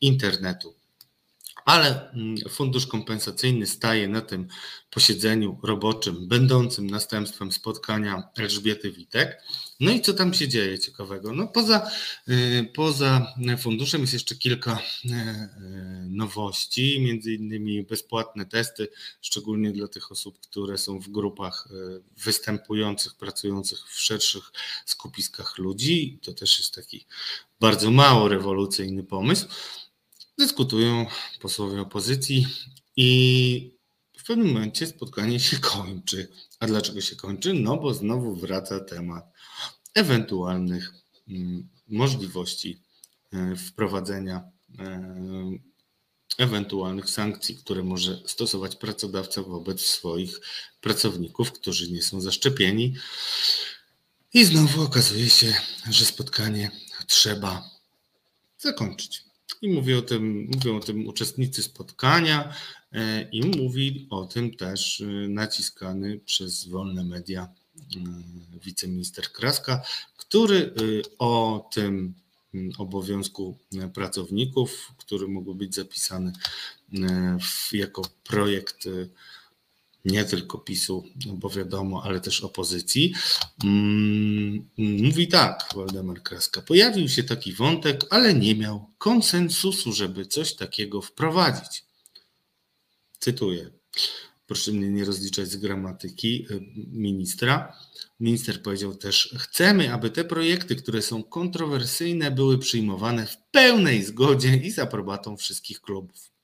[0.00, 0.74] internetu.
[1.66, 4.48] Ale mm, fundusz kompensacyjny staje na tym
[4.90, 9.42] posiedzeniu roboczym, będącym następstwem spotkania Elżbiety Witek.
[9.80, 11.32] No i co tam się dzieje ciekawego?
[11.32, 11.90] No poza,
[12.28, 15.12] y, poza funduszem jest jeszcze kilka y, y,
[16.08, 18.88] nowości, między innymi bezpłatne testy,
[19.20, 21.68] szczególnie dla tych osób, które są w grupach
[22.24, 24.52] występujących, pracujących w szerszych
[24.84, 26.18] skupiskach ludzi.
[26.22, 27.06] To też jest taki
[27.60, 29.46] bardzo mało rewolucyjny pomysł.
[30.38, 31.06] Dyskutują
[31.40, 32.46] posłowie opozycji
[32.96, 33.76] i
[34.18, 36.28] w pewnym momencie spotkanie się kończy.
[36.60, 37.54] A dlaczego się kończy?
[37.54, 39.24] No bo znowu wraca temat
[39.94, 40.92] ewentualnych
[41.28, 42.82] mm, możliwości
[43.32, 45.58] e, wprowadzenia e,
[46.38, 50.40] ewentualnych sankcji, które może stosować pracodawca wobec swoich
[50.80, 52.94] pracowników, którzy nie są zaszczepieni.
[54.34, 55.54] I znowu okazuje się,
[55.90, 56.70] że spotkanie
[57.06, 57.70] trzeba
[58.58, 59.25] zakończyć.
[59.66, 62.54] I mówią o tym, mówią o tym uczestnicy spotkania
[62.92, 67.48] e, i mówi o tym też naciskany przez wolne media
[67.96, 69.82] Y, wiceminister Kraska,
[70.16, 70.74] który
[71.18, 72.14] o tym
[72.54, 73.58] y, obowiązku
[73.94, 76.32] pracowników, który mógł być zapisany
[77.72, 78.88] jako projekt
[80.06, 83.14] nie tylko PiSu, bo wiadomo, ale też opozycji.
[83.64, 86.62] Mm, mówi tak, Waldemar Kraska.
[86.62, 91.84] Pojawił się taki wątek, ale nie miał konsensusu, żeby coś takiego wprowadzić.
[93.18, 93.70] Cytuję
[94.46, 96.60] proszę mnie nie rozliczać z gramatyki y,
[96.92, 97.78] ministra.
[98.20, 104.56] Minister powiedział też: Chcemy, aby te projekty, które są kontrowersyjne, były przyjmowane w pełnej zgodzie
[104.56, 106.35] i z aprobatą wszystkich klubów.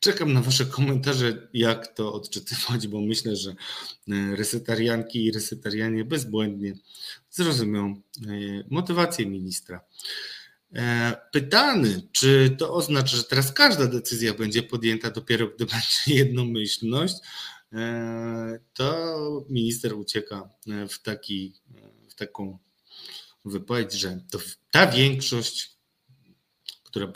[0.00, 3.56] Czekam na Wasze komentarze, jak to odczytywać, bo myślę, że y,
[4.36, 6.74] resetarianki i resetarianie bezbłędnie
[7.30, 9.80] zrozumią y, motywację ministra.
[10.74, 17.14] E, pytany, czy to oznacza, że teraz każda decyzja będzie podjęta dopiero, gdy będzie jednomyślność,
[17.72, 20.50] e, to minister ucieka
[20.88, 21.54] w, taki,
[22.08, 22.58] w taką
[23.44, 24.38] wypowiedź, że to
[24.70, 25.76] ta większość,
[26.84, 27.06] która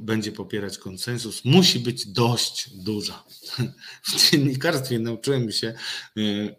[0.00, 3.24] będzie popierać konsensus, musi być dość duża.
[4.02, 5.72] W dziennikarstwie nauczyłem się, e,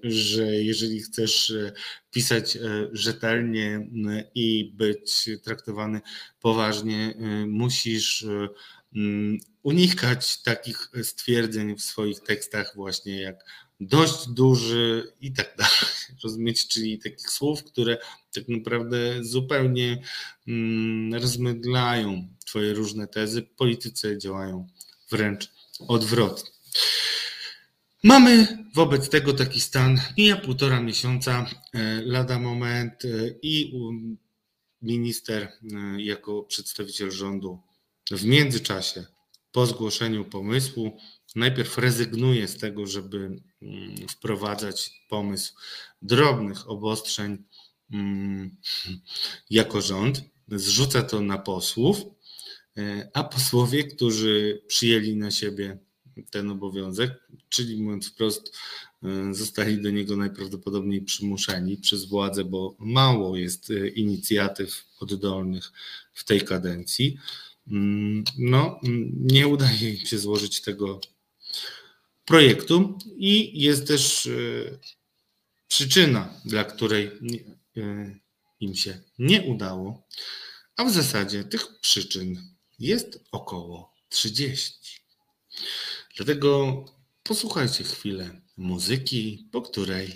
[0.03, 1.71] że jeżeli chcesz e,
[2.11, 2.59] pisać e,
[2.91, 3.88] rzetelnie
[4.36, 6.01] i być traktowany
[6.39, 7.13] poważnie,
[7.47, 8.25] musisz
[9.64, 13.45] unikać takich stwierdzeń w swoich tekstach, właśnie jak
[13.80, 15.93] dość duży i tak dalej.
[16.24, 17.97] Rozumieć, czyli takich słów, które
[18.34, 20.03] tak naprawdę zupełnie
[21.14, 23.41] rozmydlają Twoje różne tezy.
[23.41, 24.68] Politycy działają
[25.11, 25.51] wręcz
[25.88, 26.49] odwrotnie.
[28.03, 33.09] Mamy wobec tego taki stan, mija półtora miesiąca, e, lada moment e,
[33.41, 33.74] i
[34.82, 35.51] minister e,
[36.01, 37.59] jako przedstawiciel rządu
[38.11, 39.05] w międzyczasie
[39.54, 40.97] po zgłoszeniu pomysłu
[41.36, 43.18] najpierw rezygnuje z tego, żeby
[43.62, 45.54] mm, wprowadzać pomysł
[46.01, 47.43] drobnych obostrzeń
[47.91, 48.58] mm,
[49.49, 51.97] jako rząd, zrzuca to na posłów,
[53.14, 55.78] a posłowie, którzy przyjęli na siebie
[56.30, 58.58] ten obowiązek, czyli mówiąc wprost,
[59.32, 65.72] zostali do niego najprawdopodobniej przymuszeni przez władzę, bo mało jest inicjatyw oddolnych
[66.14, 67.18] w tej kadencji.
[67.68, 68.80] Mm, no,
[69.14, 71.01] nie udaje im się złożyć tego
[72.26, 74.30] projektu i jest też
[75.68, 77.11] przyczyna, dla której
[78.59, 80.07] im się nie udało,
[80.76, 84.74] a w zasadzie tych przyczyn jest około 30.
[86.16, 86.86] Dlatego
[87.24, 90.14] posłuchajcie chwilę muzyki, po której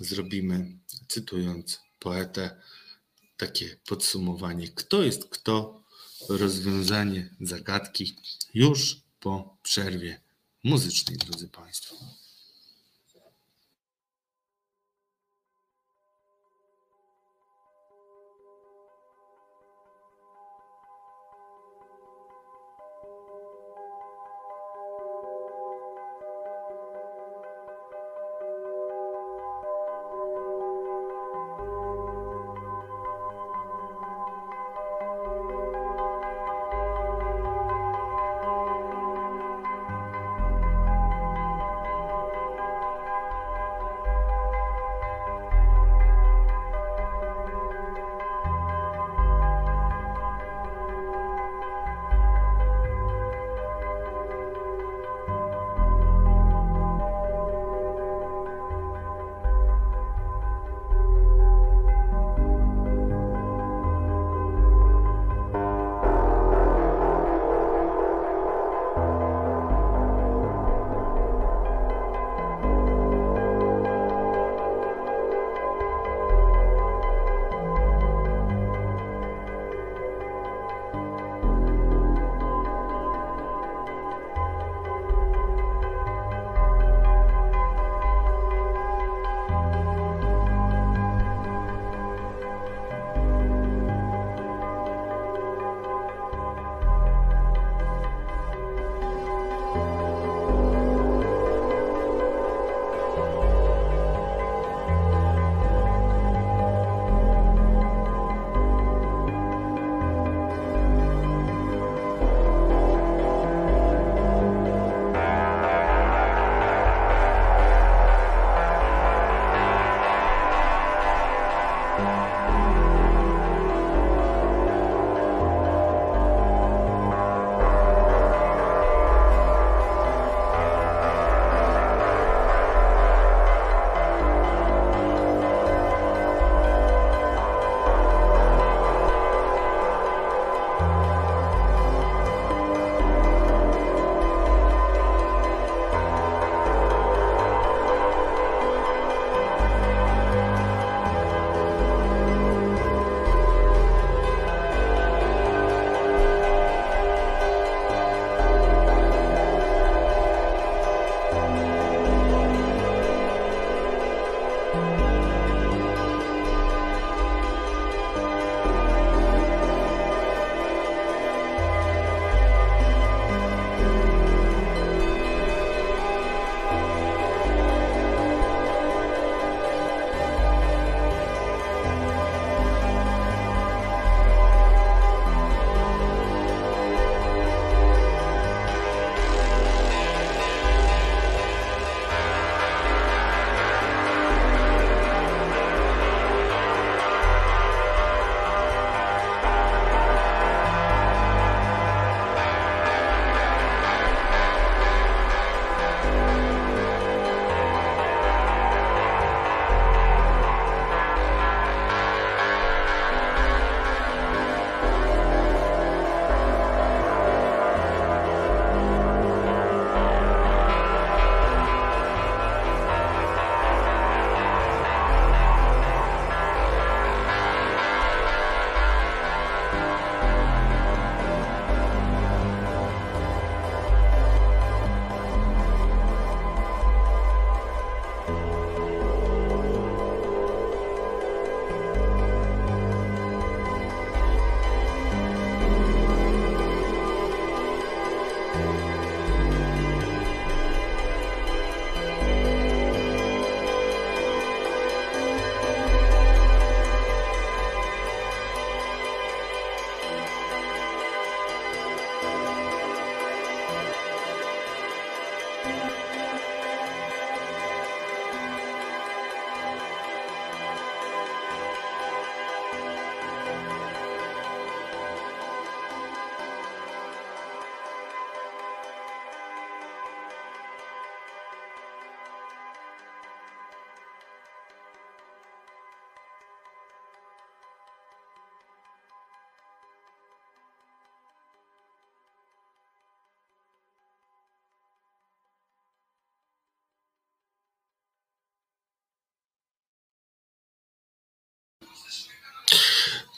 [0.00, 0.78] zrobimy,
[1.08, 2.60] cytując poetę,
[3.36, 5.81] takie podsumowanie, kto jest kto,
[6.28, 8.16] rozwiązanie zagadki
[8.54, 10.20] już po przerwie
[10.64, 11.96] muzycznej, drodzy Państwo.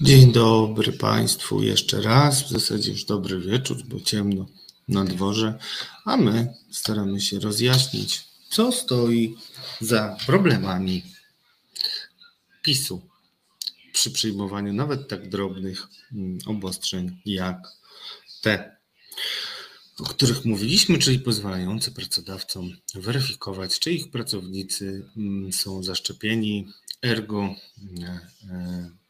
[0.00, 2.42] Dzień dobry Państwu jeszcze raz.
[2.42, 4.46] W zasadzie już dobry wieczór, bo ciemno
[4.88, 5.58] na dworze,
[6.04, 9.36] a my staramy się rozjaśnić, co stoi
[9.80, 11.02] za problemami
[12.62, 13.08] PiSu
[13.92, 17.58] przy przyjmowaniu nawet tak drobnych mm, obostrzeń jak
[18.42, 18.76] te,
[19.98, 26.68] o których mówiliśmy, czyli pozwalające pracodawcom weryfikować, czy ich pracownicy mm, są zaszczepieni,
[27.02, 27.54] ergo
[28.50, 29.03] e,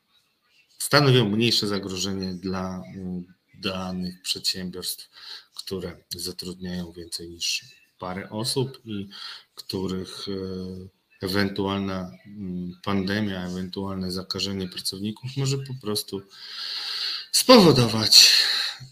[0.85, 3.25] stanowią mniejsze zagrożenie dla mm,
[3.55, 5.11] danych przedsiębiorstw,
[5.55, 7.65] które zatrudniają więcej niż
[7.99, 9.09] parę osób i
[9.55, 16.23] których e, ewentualna mm, pandemia, ewentualne zakażenie pracowników może po prostu
[17.33, 18.31] spowodować,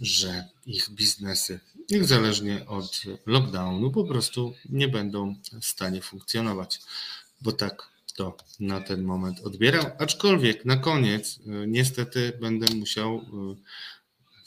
[0.00, 6.80] że ich biznesy, niezależnie od lockdownu, po prostu nie będą w stanie funkcjonować,
[7.40, 9.84] bo tak to na ten moment odbieram.
[9.98, 13.22] Aczkolwiek na koniec y, niestety będę musiał y,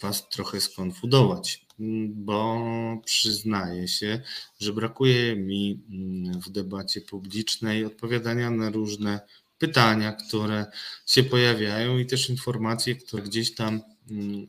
[0.01, 1.65] Was trochę skonfudować,
[2.09, 2.61] bo
[3.05, 4.21] przyznaję się,
[4.59, 9.19] że brakuje mi mm, w debacie publicznej odpowiadania na różne
[9.57, 10.65] pytania, które
[11.05, 13.94] się pojawiają i też informacje, które gdzieś tam Mm,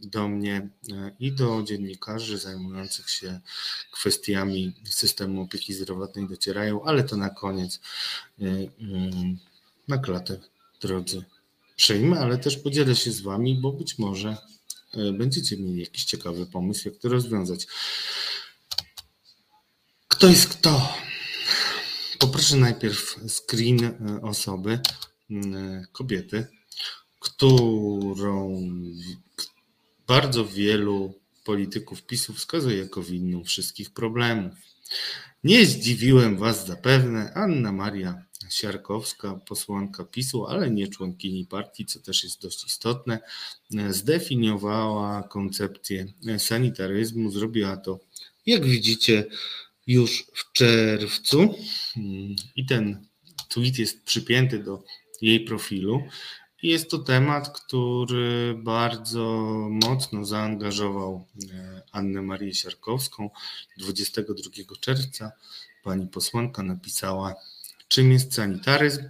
[0.02, 3.40] do mnie e, i do dziennikarzy zajmujących się
[3.92, 7.80] kwestiami systemu opieki zdrowotnej docierają, ale to na koniec
[8.40, 8.68] e, e,
[9.88, 10.40] na klatę,
[10.80, 11.24] drodzy,
[11.76, 14.36] przyjmę, ale też podzielę się z Wami, bo być może
[15.18, 17.66] będziecie mieli jakiś ciekawy pomysł, jak to rozwiązać.
[20.08, 20.94] Kto jest kto?
[22.18, 24.80] Poproszę najpierw screen osoby,
[25.92, 26.46] kobiety,
[27.20, 28.62] którą
[30.06, 31.14] bardzo wielu
[31.44, 34.54] polityków PiSu wskazuje jako winną wszystkich problemów.
[35.44, 37.34] Nie zdziwiłem Was zapewne.
[37.34, 43.18] Anna Maria Siarkowska, posłanka PiSu, ale nie członkini partii, co też jest dość istotne,
[43.90, 46.06] zdefiniowała koncepcję
[46.38, 47.30] sanitaryzmu.
[47.30, 48.00] Zrobiła to,
[48.46, 49.24] jak widzicie,
[49.86, 51.54] już w czerwcu.
[52.56, 53.06] I ten
[53.48, 54.82] tweet jest przypięty do
[55.22, 56.02] jej profilu.
[56.66, 59.20] Jest to temat, który bardzo
[59.70, 63.30] mocno zaangażował e, Annę Marię Siarkowską.
[63.78, 64.50] 22
[64.80, 65.32] czerwca
[65.82, 67.34] pani posłanka napisała,
[67.88, 69.02] czym jest sanitaryzm.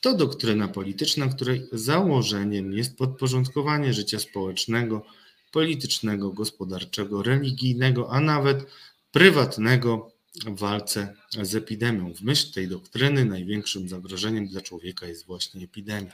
[0.00, 5.06] To doktryna polityczna, której założeniem jest podporządkowanie życia społecznego,
[5.52, 8.66] politycznego, gospodarczego, religijnego, a nawet
[9.12, 10.12] prywatnego
[10.46, 12.14] w walce z epidemią.
[12.14, 16.12] W myśl tej doktryny największym zagrożeniem dla człowieka jest właśnie epidemia.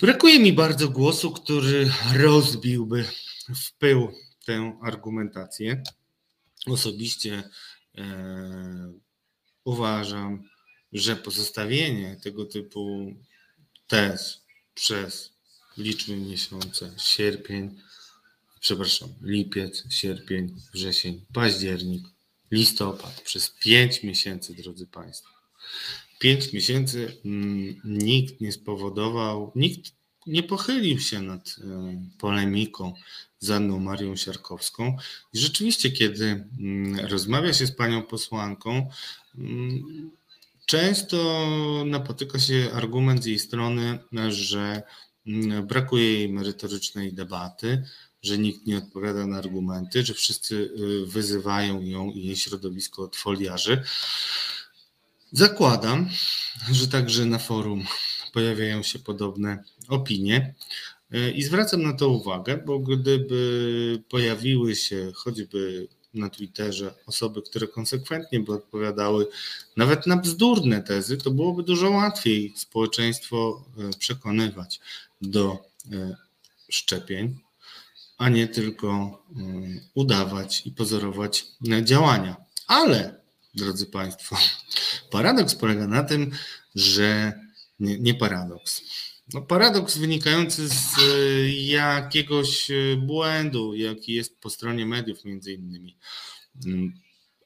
[0.00, 3.04] Brakuje mi bardzo głosu, który rozbiłby
[3.48, 4.12] w pył
[4.46, 5.82] tę argumentację.
[6.66, 7.42] Osobiście
[7.98, 8.92] e,
[9.64, 10.48] uważam,
[10.92, 13.14] że pozostawienie tego typu
[13.86, 14.42] tez
[14.74, 15.32] przez
[15.76, 17.80] liczne miesiące, sierpień,
[18.60, 22.04] przepraszam, lipiec, sierpień, wrzesień, październik,
[22.50, 25.28] listopad, przez pięć miesięcy, drodzy Państwo.
[26.22, 29.92] Pięć miesięcy mm, nikt nie spowodował, nikt
[30.26, 32.94] nie pochylił się nad e, polemiką
[33.38, 34.96] z Anną Marią Siarkowską.
[35.32, 36.24] I rzeczywiście, kiedy
[36.58, 38.88] mm, rozmawia się z panią posłanką,
[39.38, 40.10] mm,
[40.66, 41.16] często
[41.86, 43.98] napotyka się argument z jej strony,
[44.28, 44.82] że
[45.62, 47.84] brakuje jej merytorycznej debaty,
[48.22, 53.16] że nikt nie odpowiada na argumenty, że wszyscy y, wyzywają ją i jej środowisko od
[53.16, 53.82] foliarzy.
[55.32, 56.08] Zakładam,
[56.72, 57.84] że także na forum
[58.32, 60.54] pojawiają się podobne opinie.
[61.14, 67.66] Y, I zwracam na to uwagę, bo gdyby pojawiły się choćby na Twitterze osoby, które
[67.66, 69.26] konsekwentnie by odpowiadały
[69.76, 73.64] nawet na bzdurne tezy, to byłoby dużo łatwiej społeczeństwo
[73.94, 74.80] y, przekonywać
[75.22, 75.58] do
[76.68, 77.38] szczepień,
[78.18, 79.22] a nie tylko
[79.94, 81.46] udawać i pozorować
[81.82, 82.36] działania.
[82.66, 83.21] Ale,
[83.54, 84.36] drodzy Państwo,
[85.10, 86.30] paradoks polega na tym,
[86.74, 87.32] że
[87.80, 88.82] nie, nie paradoks.
[89.34, 95.96] No paradoks wynikający z e, jakiegoś e, błędu, jaki jest po stronie mediów, między innymi,
[96.66, 96.92] mm,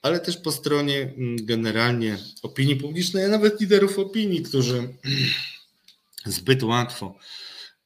[0.02, 4.94] ale też po stronie mm, generalnie opinii publicznej, a nawet liderów opinii, którzy
[6.26, 7.18] zbyt łatwo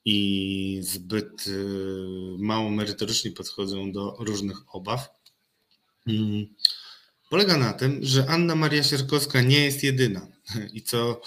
[0.05, 1.65] i zbyt y,
[2.39, 5.09] mało merytorycznie podchodzą do różnych obaw.
[7.31, 10.27] Polega na tym, że Anna Maria Sierkowska nie jest jedyna.
[10.77, 11.21] I co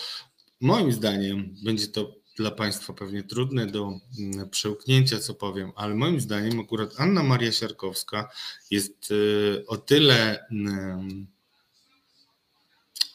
[0.61, 6.21] moim zdaniem będzie to dla Państwa pewnie trudne do mm, przełknięcia, co powiem, ale moim
[6.21, 8.29] zdaniem akurat Anna Maria Siarkowska
[8.71, 11.27] jest y, o tyle mm,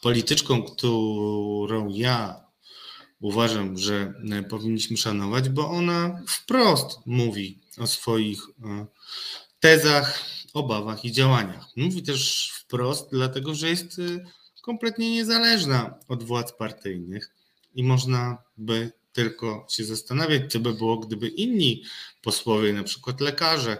[0.01, 2.45] polityczką, którą ja
[3.21, 4.15] uważam, że
[4.49, 8.43] powinniśmy szanować, bo ona wprost mówi o swoich
[9.61, 11.67] tezach, obawach i działaniach.
[11.77, 14.01] Mówi też wprost, dlatego że jest
[14.63, 17.31] kompletnie niezależna od władz partyjnych
[17.75, 21.83] i można by tylko się zastanawiać, co by było, gdyby inni
[22.23, 23.79] posłowie, na przykład lekarze,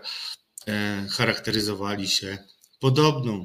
[0.67, 2.39] e, charakteryzowali się
[2.81, 3.45] podobną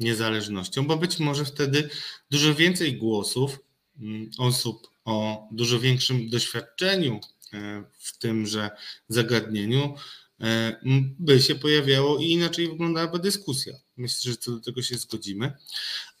[0.00, 1.88] niezależnością, bo być może wtedy
[2.30, 3.58] dużo więcej głosów
[4.00, 7.20] mm, osób o dużo większym doświadczeniu
[7.52, 8.70] e, w tymże
[9.08, 9.94] zagadnieniu
[11.18, 13.74] by się pojawiało i inaczej wyglądałaby dyskusja.
[13.96, 15.52] Myślę, że co do tego się zgodzimy.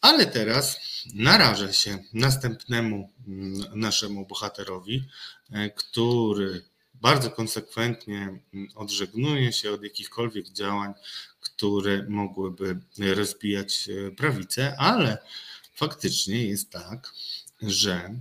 [0.00, 0.80] Ale teraz
[1.14, 5.04] narażę się następnemu mm, naszemu bohaterowi,
[5.52, 6.62] e, który
[6.94, 8.40] bardzo konsekwentnie
[8.74, 10.92] odżegnuje się od jakichkolwiek działań,
[11.40, 15.18] które mogłyby rozbijać e, prawicę, ale
[15.74, 17.12] faktycznie jest tak,
[17.62, 18.20] że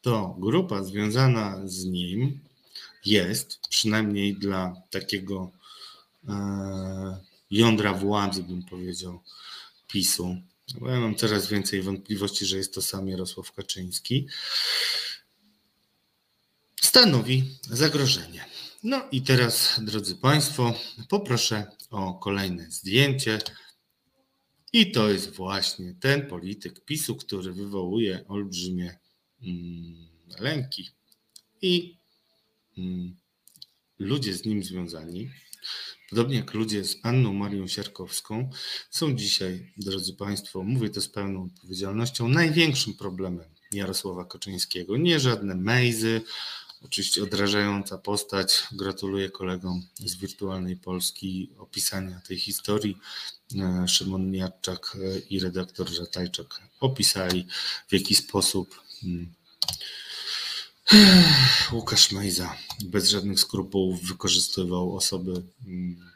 [0.00, 2.40] to grupa związana z nim
[3.06, 5.50] jest, przynajmniej dla takiego
[6.28, 7.18] e,
[7.50, 9.20] jądra władzy, bym powiedział,
[9.88, 10.36] PiSu.
[10.80, 14.26] Bo ja mam coraz więcej wątpliwości, że jest to sam Jarosław Kaczyński.
[16.80, 18.44] Stanowi zagrożenie.
[18.82, 20.74] No i teraz, drodzy Państwo,
[21.08, 23.38] poproszę o kolejne zdjęcie.
[24.72, 28.98] I to jest właśnie ten polityk PiSu, który wywołuje olbrzymie
[29.42, 30.90] mm, lęki.
[31.62, 31.96] I
[33.98, 35.30] ludzie z nim związani
[36.10, 38.50] Podobnie jak ludzie z Anną Marią Siarkowską
[38.90, 44.96] są dzisiaj, drodzy Państwo, mówię to z pełną odpowiedzialnością, największym problemem Jarosława Kaczyńskiego.
[44.96, 46.20] Nie żadne mejzy,
[46.82, 48.62] oczywiście odrażająca postać.
[48.72, 52.98] Gratuluję kolegom z Wirtualnej Polski opisania tej historii.
[53.58, 54.96] E, Szymon Miatczak
[55.30, 57.46] i redaktor Żatajczak opisali
[57.88, 59.32] w jaki sposób hmm,
[61.72, 66.10] Łukasz Mejza bez żadnych skrupułów wykorzystywał osoby, mm,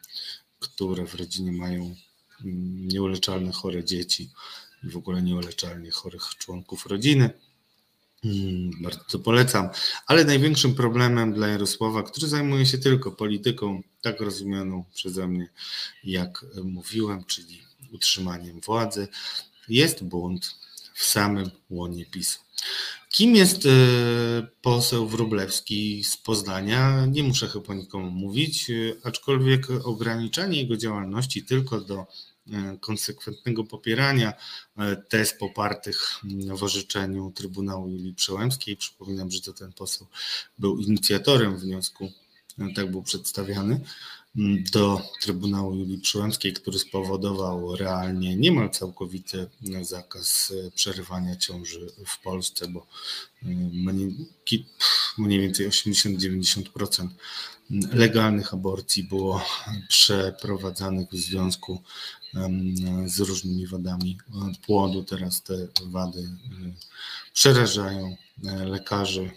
[0.59, 1.83] które w rodzinie mają
[2.45, 4.31] mm, nieuleczalne chore dzieci
[4.85, 7.31] i w ogóle nieuleczalnie chorych członków rodziny.
[8.25, 9.69] Mm, bardzo to polecam.
[10.07, 15.49] Ale największym problemem dla Jarosława, który zajmuje się tylko polityką, tak rozumianą przeze mnie,
[16.05, 17.63] jak mówiłem, czyli
[17.93, 19.09] utrzymaniem władzy,
[19.69, 20.55] jest bunt
[20.95, 22.39] w samym łonie PiSu.
[23.11, 23.71] Kim jest e,
[24.63, 27.07] poseł Wróblewski z Poznania?
[27.07, 32.07] Nie muszę chyba nikomu mówić, e, aczkolwiek ograniczanie jego działalności tylko do
[32.53, 34.33] e, konsekwentnego popierania
[35.09, 36.21] tez popartych
[36.59, 38.77] w orzeczeniu Trybunału Julii Przełębskiej.
[38.77, 40.07] Przypominam, że to ten poseł
[40.59, 42.13] był inicjatorem wniosku,
[42.75, 43.81] tak był przedstawiany
[44.73, 49.47] do Trybunału Julii Przyłębskiej, który spowodował realnie niemal całkowity
[49.83, 52.87] zakaz przerywania ciąży w Polsce, bo
[55.19, 57.09] mniej więcej 80-90%
[57.93, 59.45] legalnych aborcji było
[59.89, 61.83] przeprowadzanych w związku
[63.07, 64.19] z różnymi wadami
[64.67, 65.05] płodu.
[65.05, 66.29] Teraz te wady
[67.33, 68.17] przerażają
[68.65, 69.31] lekarzy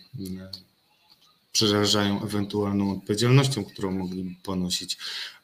[1.53, 4.97] przerażają ewentualną odpowiedzialnością, którą mogliby ponosić,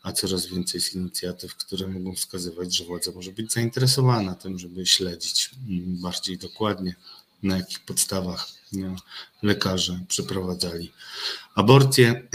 [0.03, 4.85] a coraz więcej jest inicjatyw, które mogą wskazywać, że władza może być zainteresowana tym, żeby
[4.85, 5.49] śledzić
[5.85, 6.95] bardziej dokładnie,
[7.43, 8.47] na jakich podstawach
[9.43, 10.91] lekarze przeprowadzali
[11.55, 12.27] aborcję.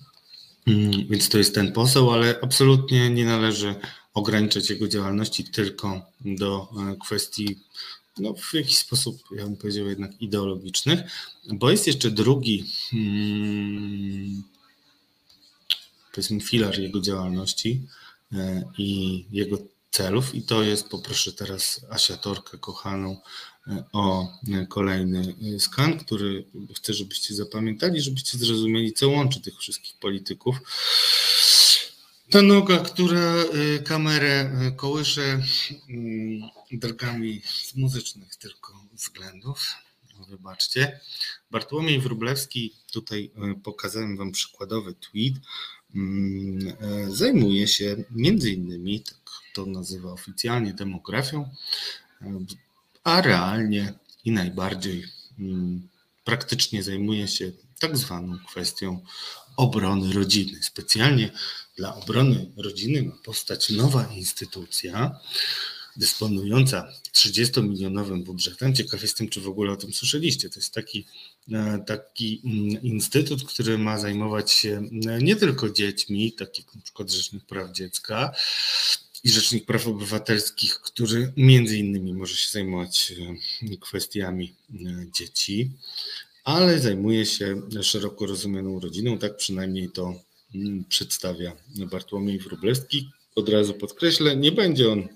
[1.10, 3.74] Więc to jest ten poseł, ale absolutnie nie należy
[4.14, 7.58] ograniczać jego działalności tylko do e, kwestii
[8.18, 11.00] no, w jakiś sposób, ja bym powiedział, jednak ideologicznych,
[11.52, 14.42] bo jest jeszcze drugi, hmm,
[16.12, 17.82] powiedzmy, filar jego działalności
[18.32, 19.58] e, i jego
[19.90, 23.16] celów, i to jest, poproszę teraz Asia Torkę, kochaną,
[23.66, 24.28] e, o
[24.68, 26.44] kolejny skan, który
[26.76, 30.56] chcę, żebyście zapamiętali, żebyście zrozumieli, co łączy tych wszystkich polityków.
[32.30, 35.40] Ta noga, która y, kamerę y, kołysze
[35.88, 39.74] mm, drgami z muzycznych tylko względów.
[40.18, 41.00] No, wybaczcie.
[41.50, 45.34] Bartłomiej Wróblewski, tutaj y, pokazałem Wam przykładowy tweet,
[45.94, 46.58] mm,
[47.14, 49.18] zajmuje się między innymi, tak
[49.54, 51.48] to nazywa oficjalnie, demografią,
[53.04, 53.92] a realnie
[54.24, 55.04] i najbardziej
[55.38, 55.88] mm,
[56.24, 59.00] praktycznie zajmuje się tak zwaną kwestią
[59.56, 60.62] obrony rodziny.
[60.62, 61.30] Specjalnie
[61.78, 65.20] dla obrony rodziny ma powstać nowa instytucja
[65.96, 68.74] dysponująca 30-milionowym budżetem.
[68.74, 70.50] Ciekaw jestem, czy w ogóle o tym słyszeliście.
[70.50, 71.06] To jest taki,
[71.52, 76.80] e, taki mm, instytut, który ma zajmować się e, nie tylko dziećmi, tak jak na
[76.82, 78.32] przykład Rzecznik Praw Dziecka,
[79.24, 83.12] i Rzecznik Praw Obywatelskich, który między innymi może się zajmować
[83.80, 84.54] kwestiami
[85.12, 85.70] dzieci,
[86.44, 90.14] ale zajmuje się szeroko rozumianą rodziną, tak przynajmniej to
[90.88, 91.52] przedstawia
[91.90, 93.10] Bartłomiej Wróblewski.
[93.34, 95.08] Od razu podkreślę, nie będzie on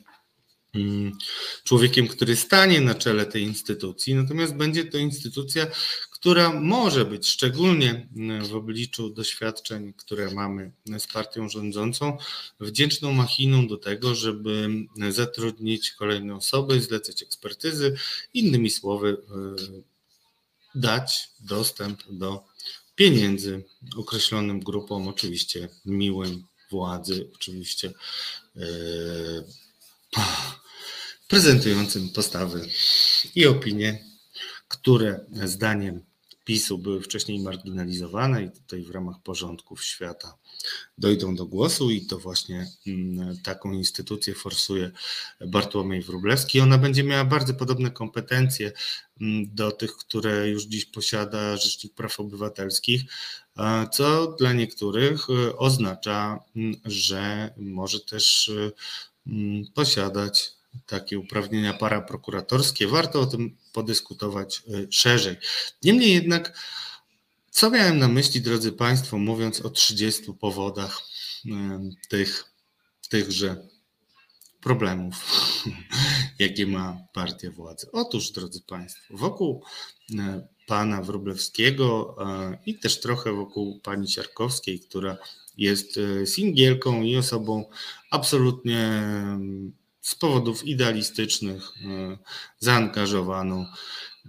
[0.75, 1.13] mm,
[1.65, 5.67] człowiekiem, który stanie na czele tej instytucji, natomiast będzie to instytucja,
[6.11, 12.19] która może być szczególnie mm, w obliczu doświadczeń, które mamy z partią rządzącą,
[12.61, 14.69] wdzięczną machiną do tego, żeby
[15.11, 17.97] zatrudnić kolejne osoby, zlecać ekspertyzy,
[18.35, 19.17] innymi słowy,
[20.75, 22.45] dać dostęp do
[22.95, 23.65] pieniędzy
[23.97, 27.93] określonym grupom, oczywiście miłym władzy, oczywiście
[28.55, 29.45] yy,
[31.29, 32.69] prezentującym postawy
[33.35, 34.05] i opinie,
[34.69, 36.05] które zdaniem
[36.45, 40.39] PiSu były wcześniej marginalizowane i tutaj w ramach porządków świata
[40.99, 44.91] dojdą do głosu i to właśnie mm, taką instytucję forsuje
[45.47, 46.61] Bartłomiej Wróblewski.
[46.61, 48.73] Ona będzie miała bardzo podobne kompetencje
[49.21, 53.03] mm, do tych, które już dziś posiada Rzecznik Praw Obywatelskich,
[53.93, 58.73] co dla niektórych y, oznacza, mm, że może też y,
[59.75, 60.53] posiadać
[60.87, 62.89] takie uprawnienia paraprokuratorskie.
[62.89, 65.37] Warto o tym podyskutować y, szerzej.
[65.83, 66.59] Niemniej jednak,
[67.53, 71.03] co miałem na myśli, drodzy Państwo, mówiąc o 30 powodach
[72.09, 72.45] tych,
[73.09, 73.69] tychże
[74.61, 75.15] problemów,
[76.39, 77.87] jakie ma partia władzy?
[77.93, 79.65] Otóż, drodzy Państwo, wokół
[80.67, 82.17] pana Wróblewskiego
[82.67, 85.17] i też trochę wokół pani Siarkowskiej, która
[85.57, 87.71] jest singielką i osobą
[88.11, 89.03] absolutnie
[90.01, 92.19] z powodów idealistycznych e,
[92.59, 93.67] zaangażowaną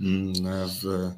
[0.02, 0.34] mm,
[0.82, 1.12] w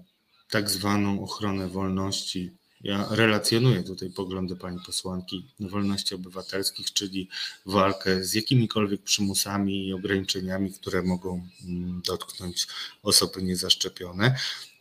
[0.56, 2.52] tak zwaną ochronę wolności.
[2.82, 7.30] Ja relacjonuję tutaj poglądy pani posłanki wolności obywatelskich, czyli
[7.66, 12.68] walkę z jakimikolwiek przymusami i ograniczeniami, które mogą mm, dotknąć
[13.04, 14.36] osoby niezaszczepione.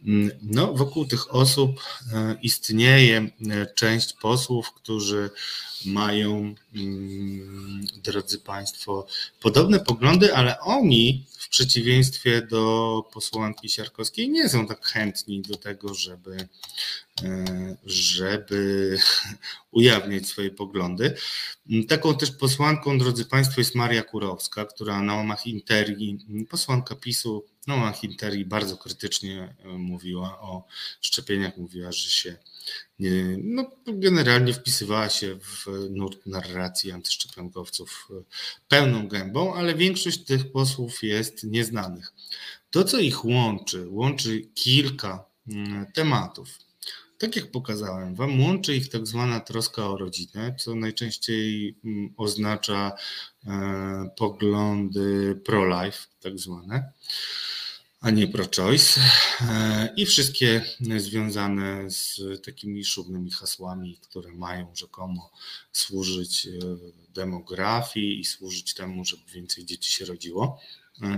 [0.04, 1.80] Mm, no, wokół tych osób
[2.12, 5.30] e, istnieje e, część posłów, którzy
[5.86, 9.06] mają, mm, drodzy Państwo,
[9.40, 15.94] podobne poglądy, ale oni w przeciwieństwie do posłanki Siarkowskiej nie są tak chętni do tego,
[15.94, 16.48] żeby,
[17.22, 18.98] e, żeby
[19.70, 21.14] ujawniać swoje poglądy.
[21.88, 26.18] Taką też posłanką, drodzy Państwo, jest Maria Kurowska, która na łamach Interii,
[26.50, 30.64] posłanka PiSu, na łamach Interii bardzo krytycznie e, mówiła o
[31.00, 32.36] szczepieniach, mówiła, że się
[33.38, 38.14] no, generalnie wpisywała się w nurt narracji antyszczepionkowców e,
[38.68, 42.12] pełną gębą, ale większość tych posłów jest nieznanych.
[42.70, 46.48] To, co ich łączy, łączy kilka mm, tematów.
[47.18, 52.92] Tak jak pokazałem Wam, łączy ich tak zwana troska o rodzinę, co najczęściej mm, oznacza
[53.46, 56.92] e, poglądy pro-life, tak zwane
[58.04, 59.00] a nie pro-choice.
[59.40, 60.62] E, I wszystkie
[60.96, 65.30] związane z takimi szumnymi hasłami, które mają rzekomo
[65.72, 66.50] służyć e,
[67.14, 70.60] demografii i służyć temu, żeby więcej dzieci się rodziło.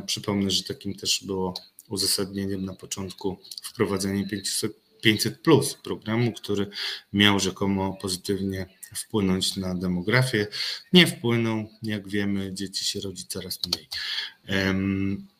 [0.06, 1.54] Przypomnę, że takim też było
[1.88, 6.70] uzasadnieniem na początku wprowadzenie 500 500 plus programu, który
[7.12, 10.46] miał rzekomo pozytywnie wpłynąć na demografię.
[10.92, 13.88] Nie wpłynął, jak wiemy, dzieci się rodzi coraz mniej.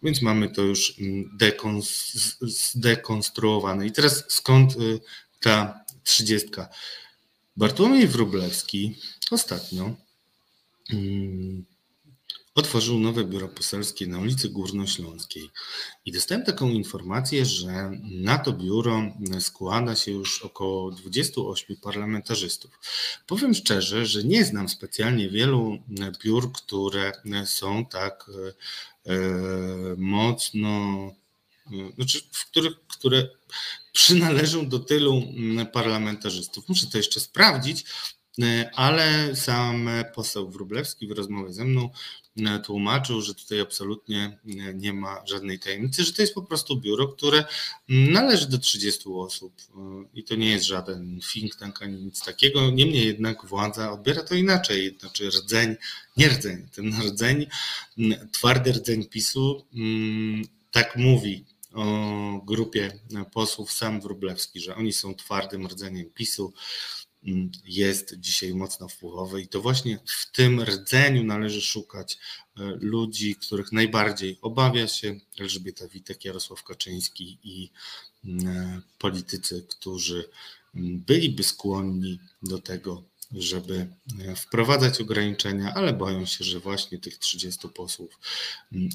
[0.03, 1.39] Więc mamy to już mm,
[2.41, 3.87] zdekonstruowane.
[3.87, 5.01] I teraz skąd y,
[5.41, 6.69] ta trzydziestka?
[7.57, 8.95] Bartłomiej Wróblewski
[9.31, 9.95] ostatnio
[10.93, 11.65] mm,
[12.57, 15.51] otworzył nowe biuro poselskie na ulicy Górnośląskiej
[16.05, 19.03] i dostałem taką informację, że na to biuro
[19.41, 22.71] składa się już około 28 parlamentarzystów.
[23.27, 25.79] Powiem szczerze, że nie znam specjalnie wielu
[26.25, 27.13] biur, które
[27.45, 28.31] są tak
[29.07, 29.15] e,
[29.97, 30.69] mocno,
[31.67, 33.29] e, znaczy w których, które
[33.93, 35.23] przynależą do tylu
[35.73, 36.69] parlamentarzystów.
[36.69, 37.85] Muszę to jeszcze sprawdzić,
[38.43, 42.26] e, ale sam poseł Wróblewski w rozmowie ze mną E,
[42.65, 44.39] tłumaczył, że tutaj absolutnie
[44.75, 47.45] nie ma żadnej tajemnicy, że to jest po prostu biuro, które
[47.89, 49.53] należy do 30 osób.
[50.15, 52.71] I to nie jest żaden think tank ani nic takiego.
[52.71, 55.77] Niemniej jednak władza odbiera to inaczej, znaczy rdzeń,
[56.17, 57.47] nie rdzeń, ten rdzeń,
[58.33, 59.67] twardy rdzeń PiSu,
[60.71, 61.85] tak mówi o
[62.45, 62.99] grupie
[63.33, 66.53] posłów sam Wróblewski, że oni są twardym rdzeniem PiSu,
[67.65, 69.43] jest dzisiaj mocno wpływowy.
[69.43, 72.19] I to właśnie w tym rdzeniu należy szukać
[72.59, 77.71] e, ludzi, których najbardziej obawia się Elżbieta Witek, Jarosław Kaczyński i
[78.25, 80.29] e, politycy, którzy
[80.75, 83.03] byliby skłonni do tego,
[83.33, 83.87] żeby
[84.21, 88.19] e, wprowadzać ograniczenia, ale boją się, że właśnie tych 30 posłów,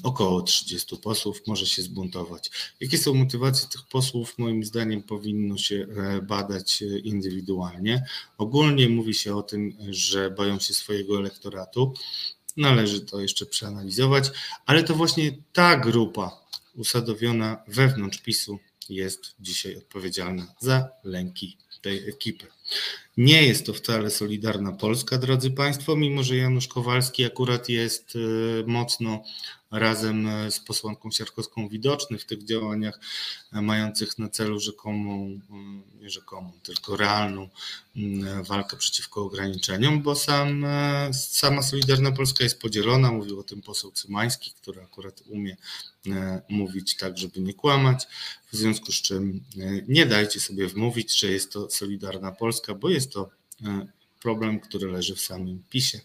[0.02, 2.50] około 30 posłów może się zbuntować.
[2.80, 4.38] Jakie są motywacje tych posłów?
[4.38, 8.04] Moim zdaniem powinno się e, badać e, indywidualnie.
[8.38, 11.94] Ogólnie mówi się o tym, że boją się swojego elektoratu.
[12.56, 14.30] Należy to jeszcze przeanalizować,
[14.66, 16.42] ale to właśnie ta grupa
[16.74, 18.58] usadowiona wewnątrz PiSu
[18.88, 22.46] jest dzisiaj odpowiedzialna za lęki tej ekipy.
[23.16, 28.18] Nie jest to wcale Solidarna Polska, drodzy Państwo, mimo że Janusz Kowalski akurat jest e,
[28.66, 29.22] mocno
[29.72, 33.00] razem e, z posłanką Siarkowską widoczny w tych działaniach
[33.52, 35.40] e, mających na celu rzekomą,
[36.00, 37.48] nie rzekomą, tylko realną
[38.42, 40.66] walkę przeciwko ograniczeniom, bo sam,
[41.12, 45.56] sama Solidarna Polska jest podzielona, mówił o tym poseł Cymański, który akurat umie
[46.48, 48.06] mówić tak, żeby nie kłamać,
[48.52, 49.44] w związku z czym
[49.88, 53.30] nie dajcie sobie wmówić, że jest to Solidarna Polska, bo jest to
[53.64, 53.86] e,
[54.22, 56.00] problem, który leży w samym PiSie.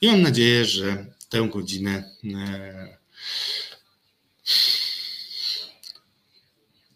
[0.00, 2.98] I mam nadzieję, że tę godzinę e,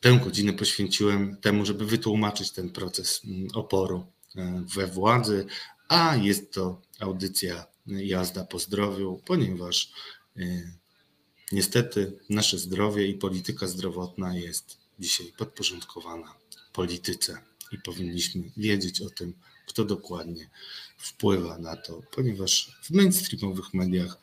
[0.01, 4.07] tę godzinę poświęciłem temu, żeby wytłumaczyć ten proces mm, oporu
[4.37, 5.47] e, we władzy,
[5.89, 9.93] a jest to audycja jazda po zdrowiu, ponieważ
[11.53, 16.35] niestety nasze zdrowie i polityka zdrowotna jest dzisiaj podporządkowana
[16.73, 17.39] polityce
[17.75, 19.35] i powinniśmy wiedzieć o tym,
[19.67, 20.51] kto dokładnie
[20.99, 24.19] wpływa na to, ponieważ w mainstreamowych mediach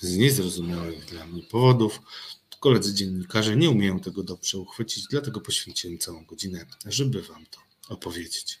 [0.00, 2.00] z niezrozumiałych dla mnie powodów
[2.64, 8.60] koledzy dziennikarze nie umieją tego dobrze uchwycić, dlatego poświęciłem całą godzinę, żeby Wam to opowiedzieć.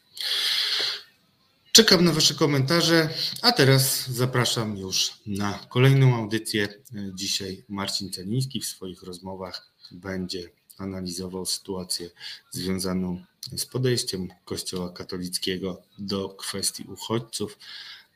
[1.72, 3.08] Czekam na Wasze komentarze,
[3.42, 6.68] a teraz zapraszam już na kolejną audycję.
[7.14, 12.10] Dzisiaj Marcin Celiński w swoich rozmowach będzie analizował sytuację
[12.50, 17.58] związaną z podejściem Kościoła katolickiego do kwestii uchodźców,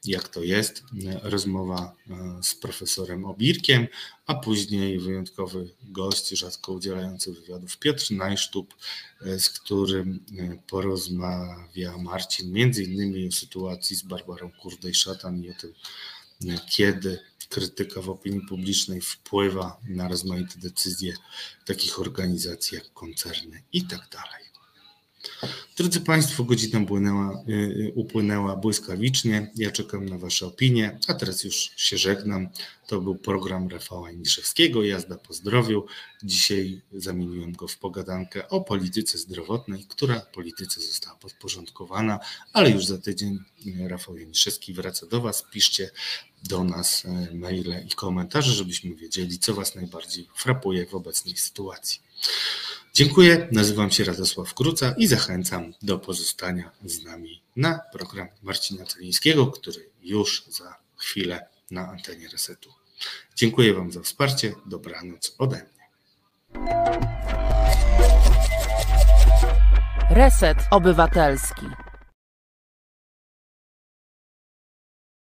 [0.04, 0.82] jak to jest.
[1.22, 3.86] Rozmowa e, z profesorem Obirkiem,
[4.26, 8.74] a później wyjątkowy gość, rzadko udzielający wywiadów, Piotr Najsztub,
[9.20, 15.54] e, z którym e, porozmawia Marcin między innymi o sytuacji z Barbarą Kurdej-Szatan i o
[15.54, 15.72] tym,
[16.70, 17.18] kiedy
[17.48, 21.14] krytyka w opinii publicznej wpływa na rozmaite decyzje
[21.64, 24.47] takich organizacji jak koncerny i tak dalej.
[25.76, 29.50] Drodzy Państwo, godzina upłynęła, y, y, upłynęła błyskawicznie.
[29.56, 32.48] Ja czekam na Wasze opinie, a teraz już się żegnam.
[32.86, 35.86] To był program Rafała Niszewskiego, Jazda po zdrowiu.
[36.22, 42.20] Dzisiaj zamieniłem go w pogadankę o polityce zdrowotnej, która polityce została podporządkowana,
[42.52, 45.44] ale już za tydzień y, Rafał Janiszewski wraca do Was.
[45.52, 45.90] Piszcie
[46.42, 47.02] do nas
[47.34, 52.00] maile i komentarze, żebyśmy wiedzieli, co Was najbardziej frapuje w obecnej sytuacji.
[52.98, 59.46] Dziękuję, nazywam się Radosław Kruca i zachęcam do pozostania z nami na program Marcina Celińskiego,
[59.46, 62.70] który już za chwilę na antenie Resetu.
[63.36, 64.54] Dziękuję Wam za wsparcie.
[64.66, 65.88] Dobranoc ode mnie.
[70.10, 71.66] Reset Obywatelski.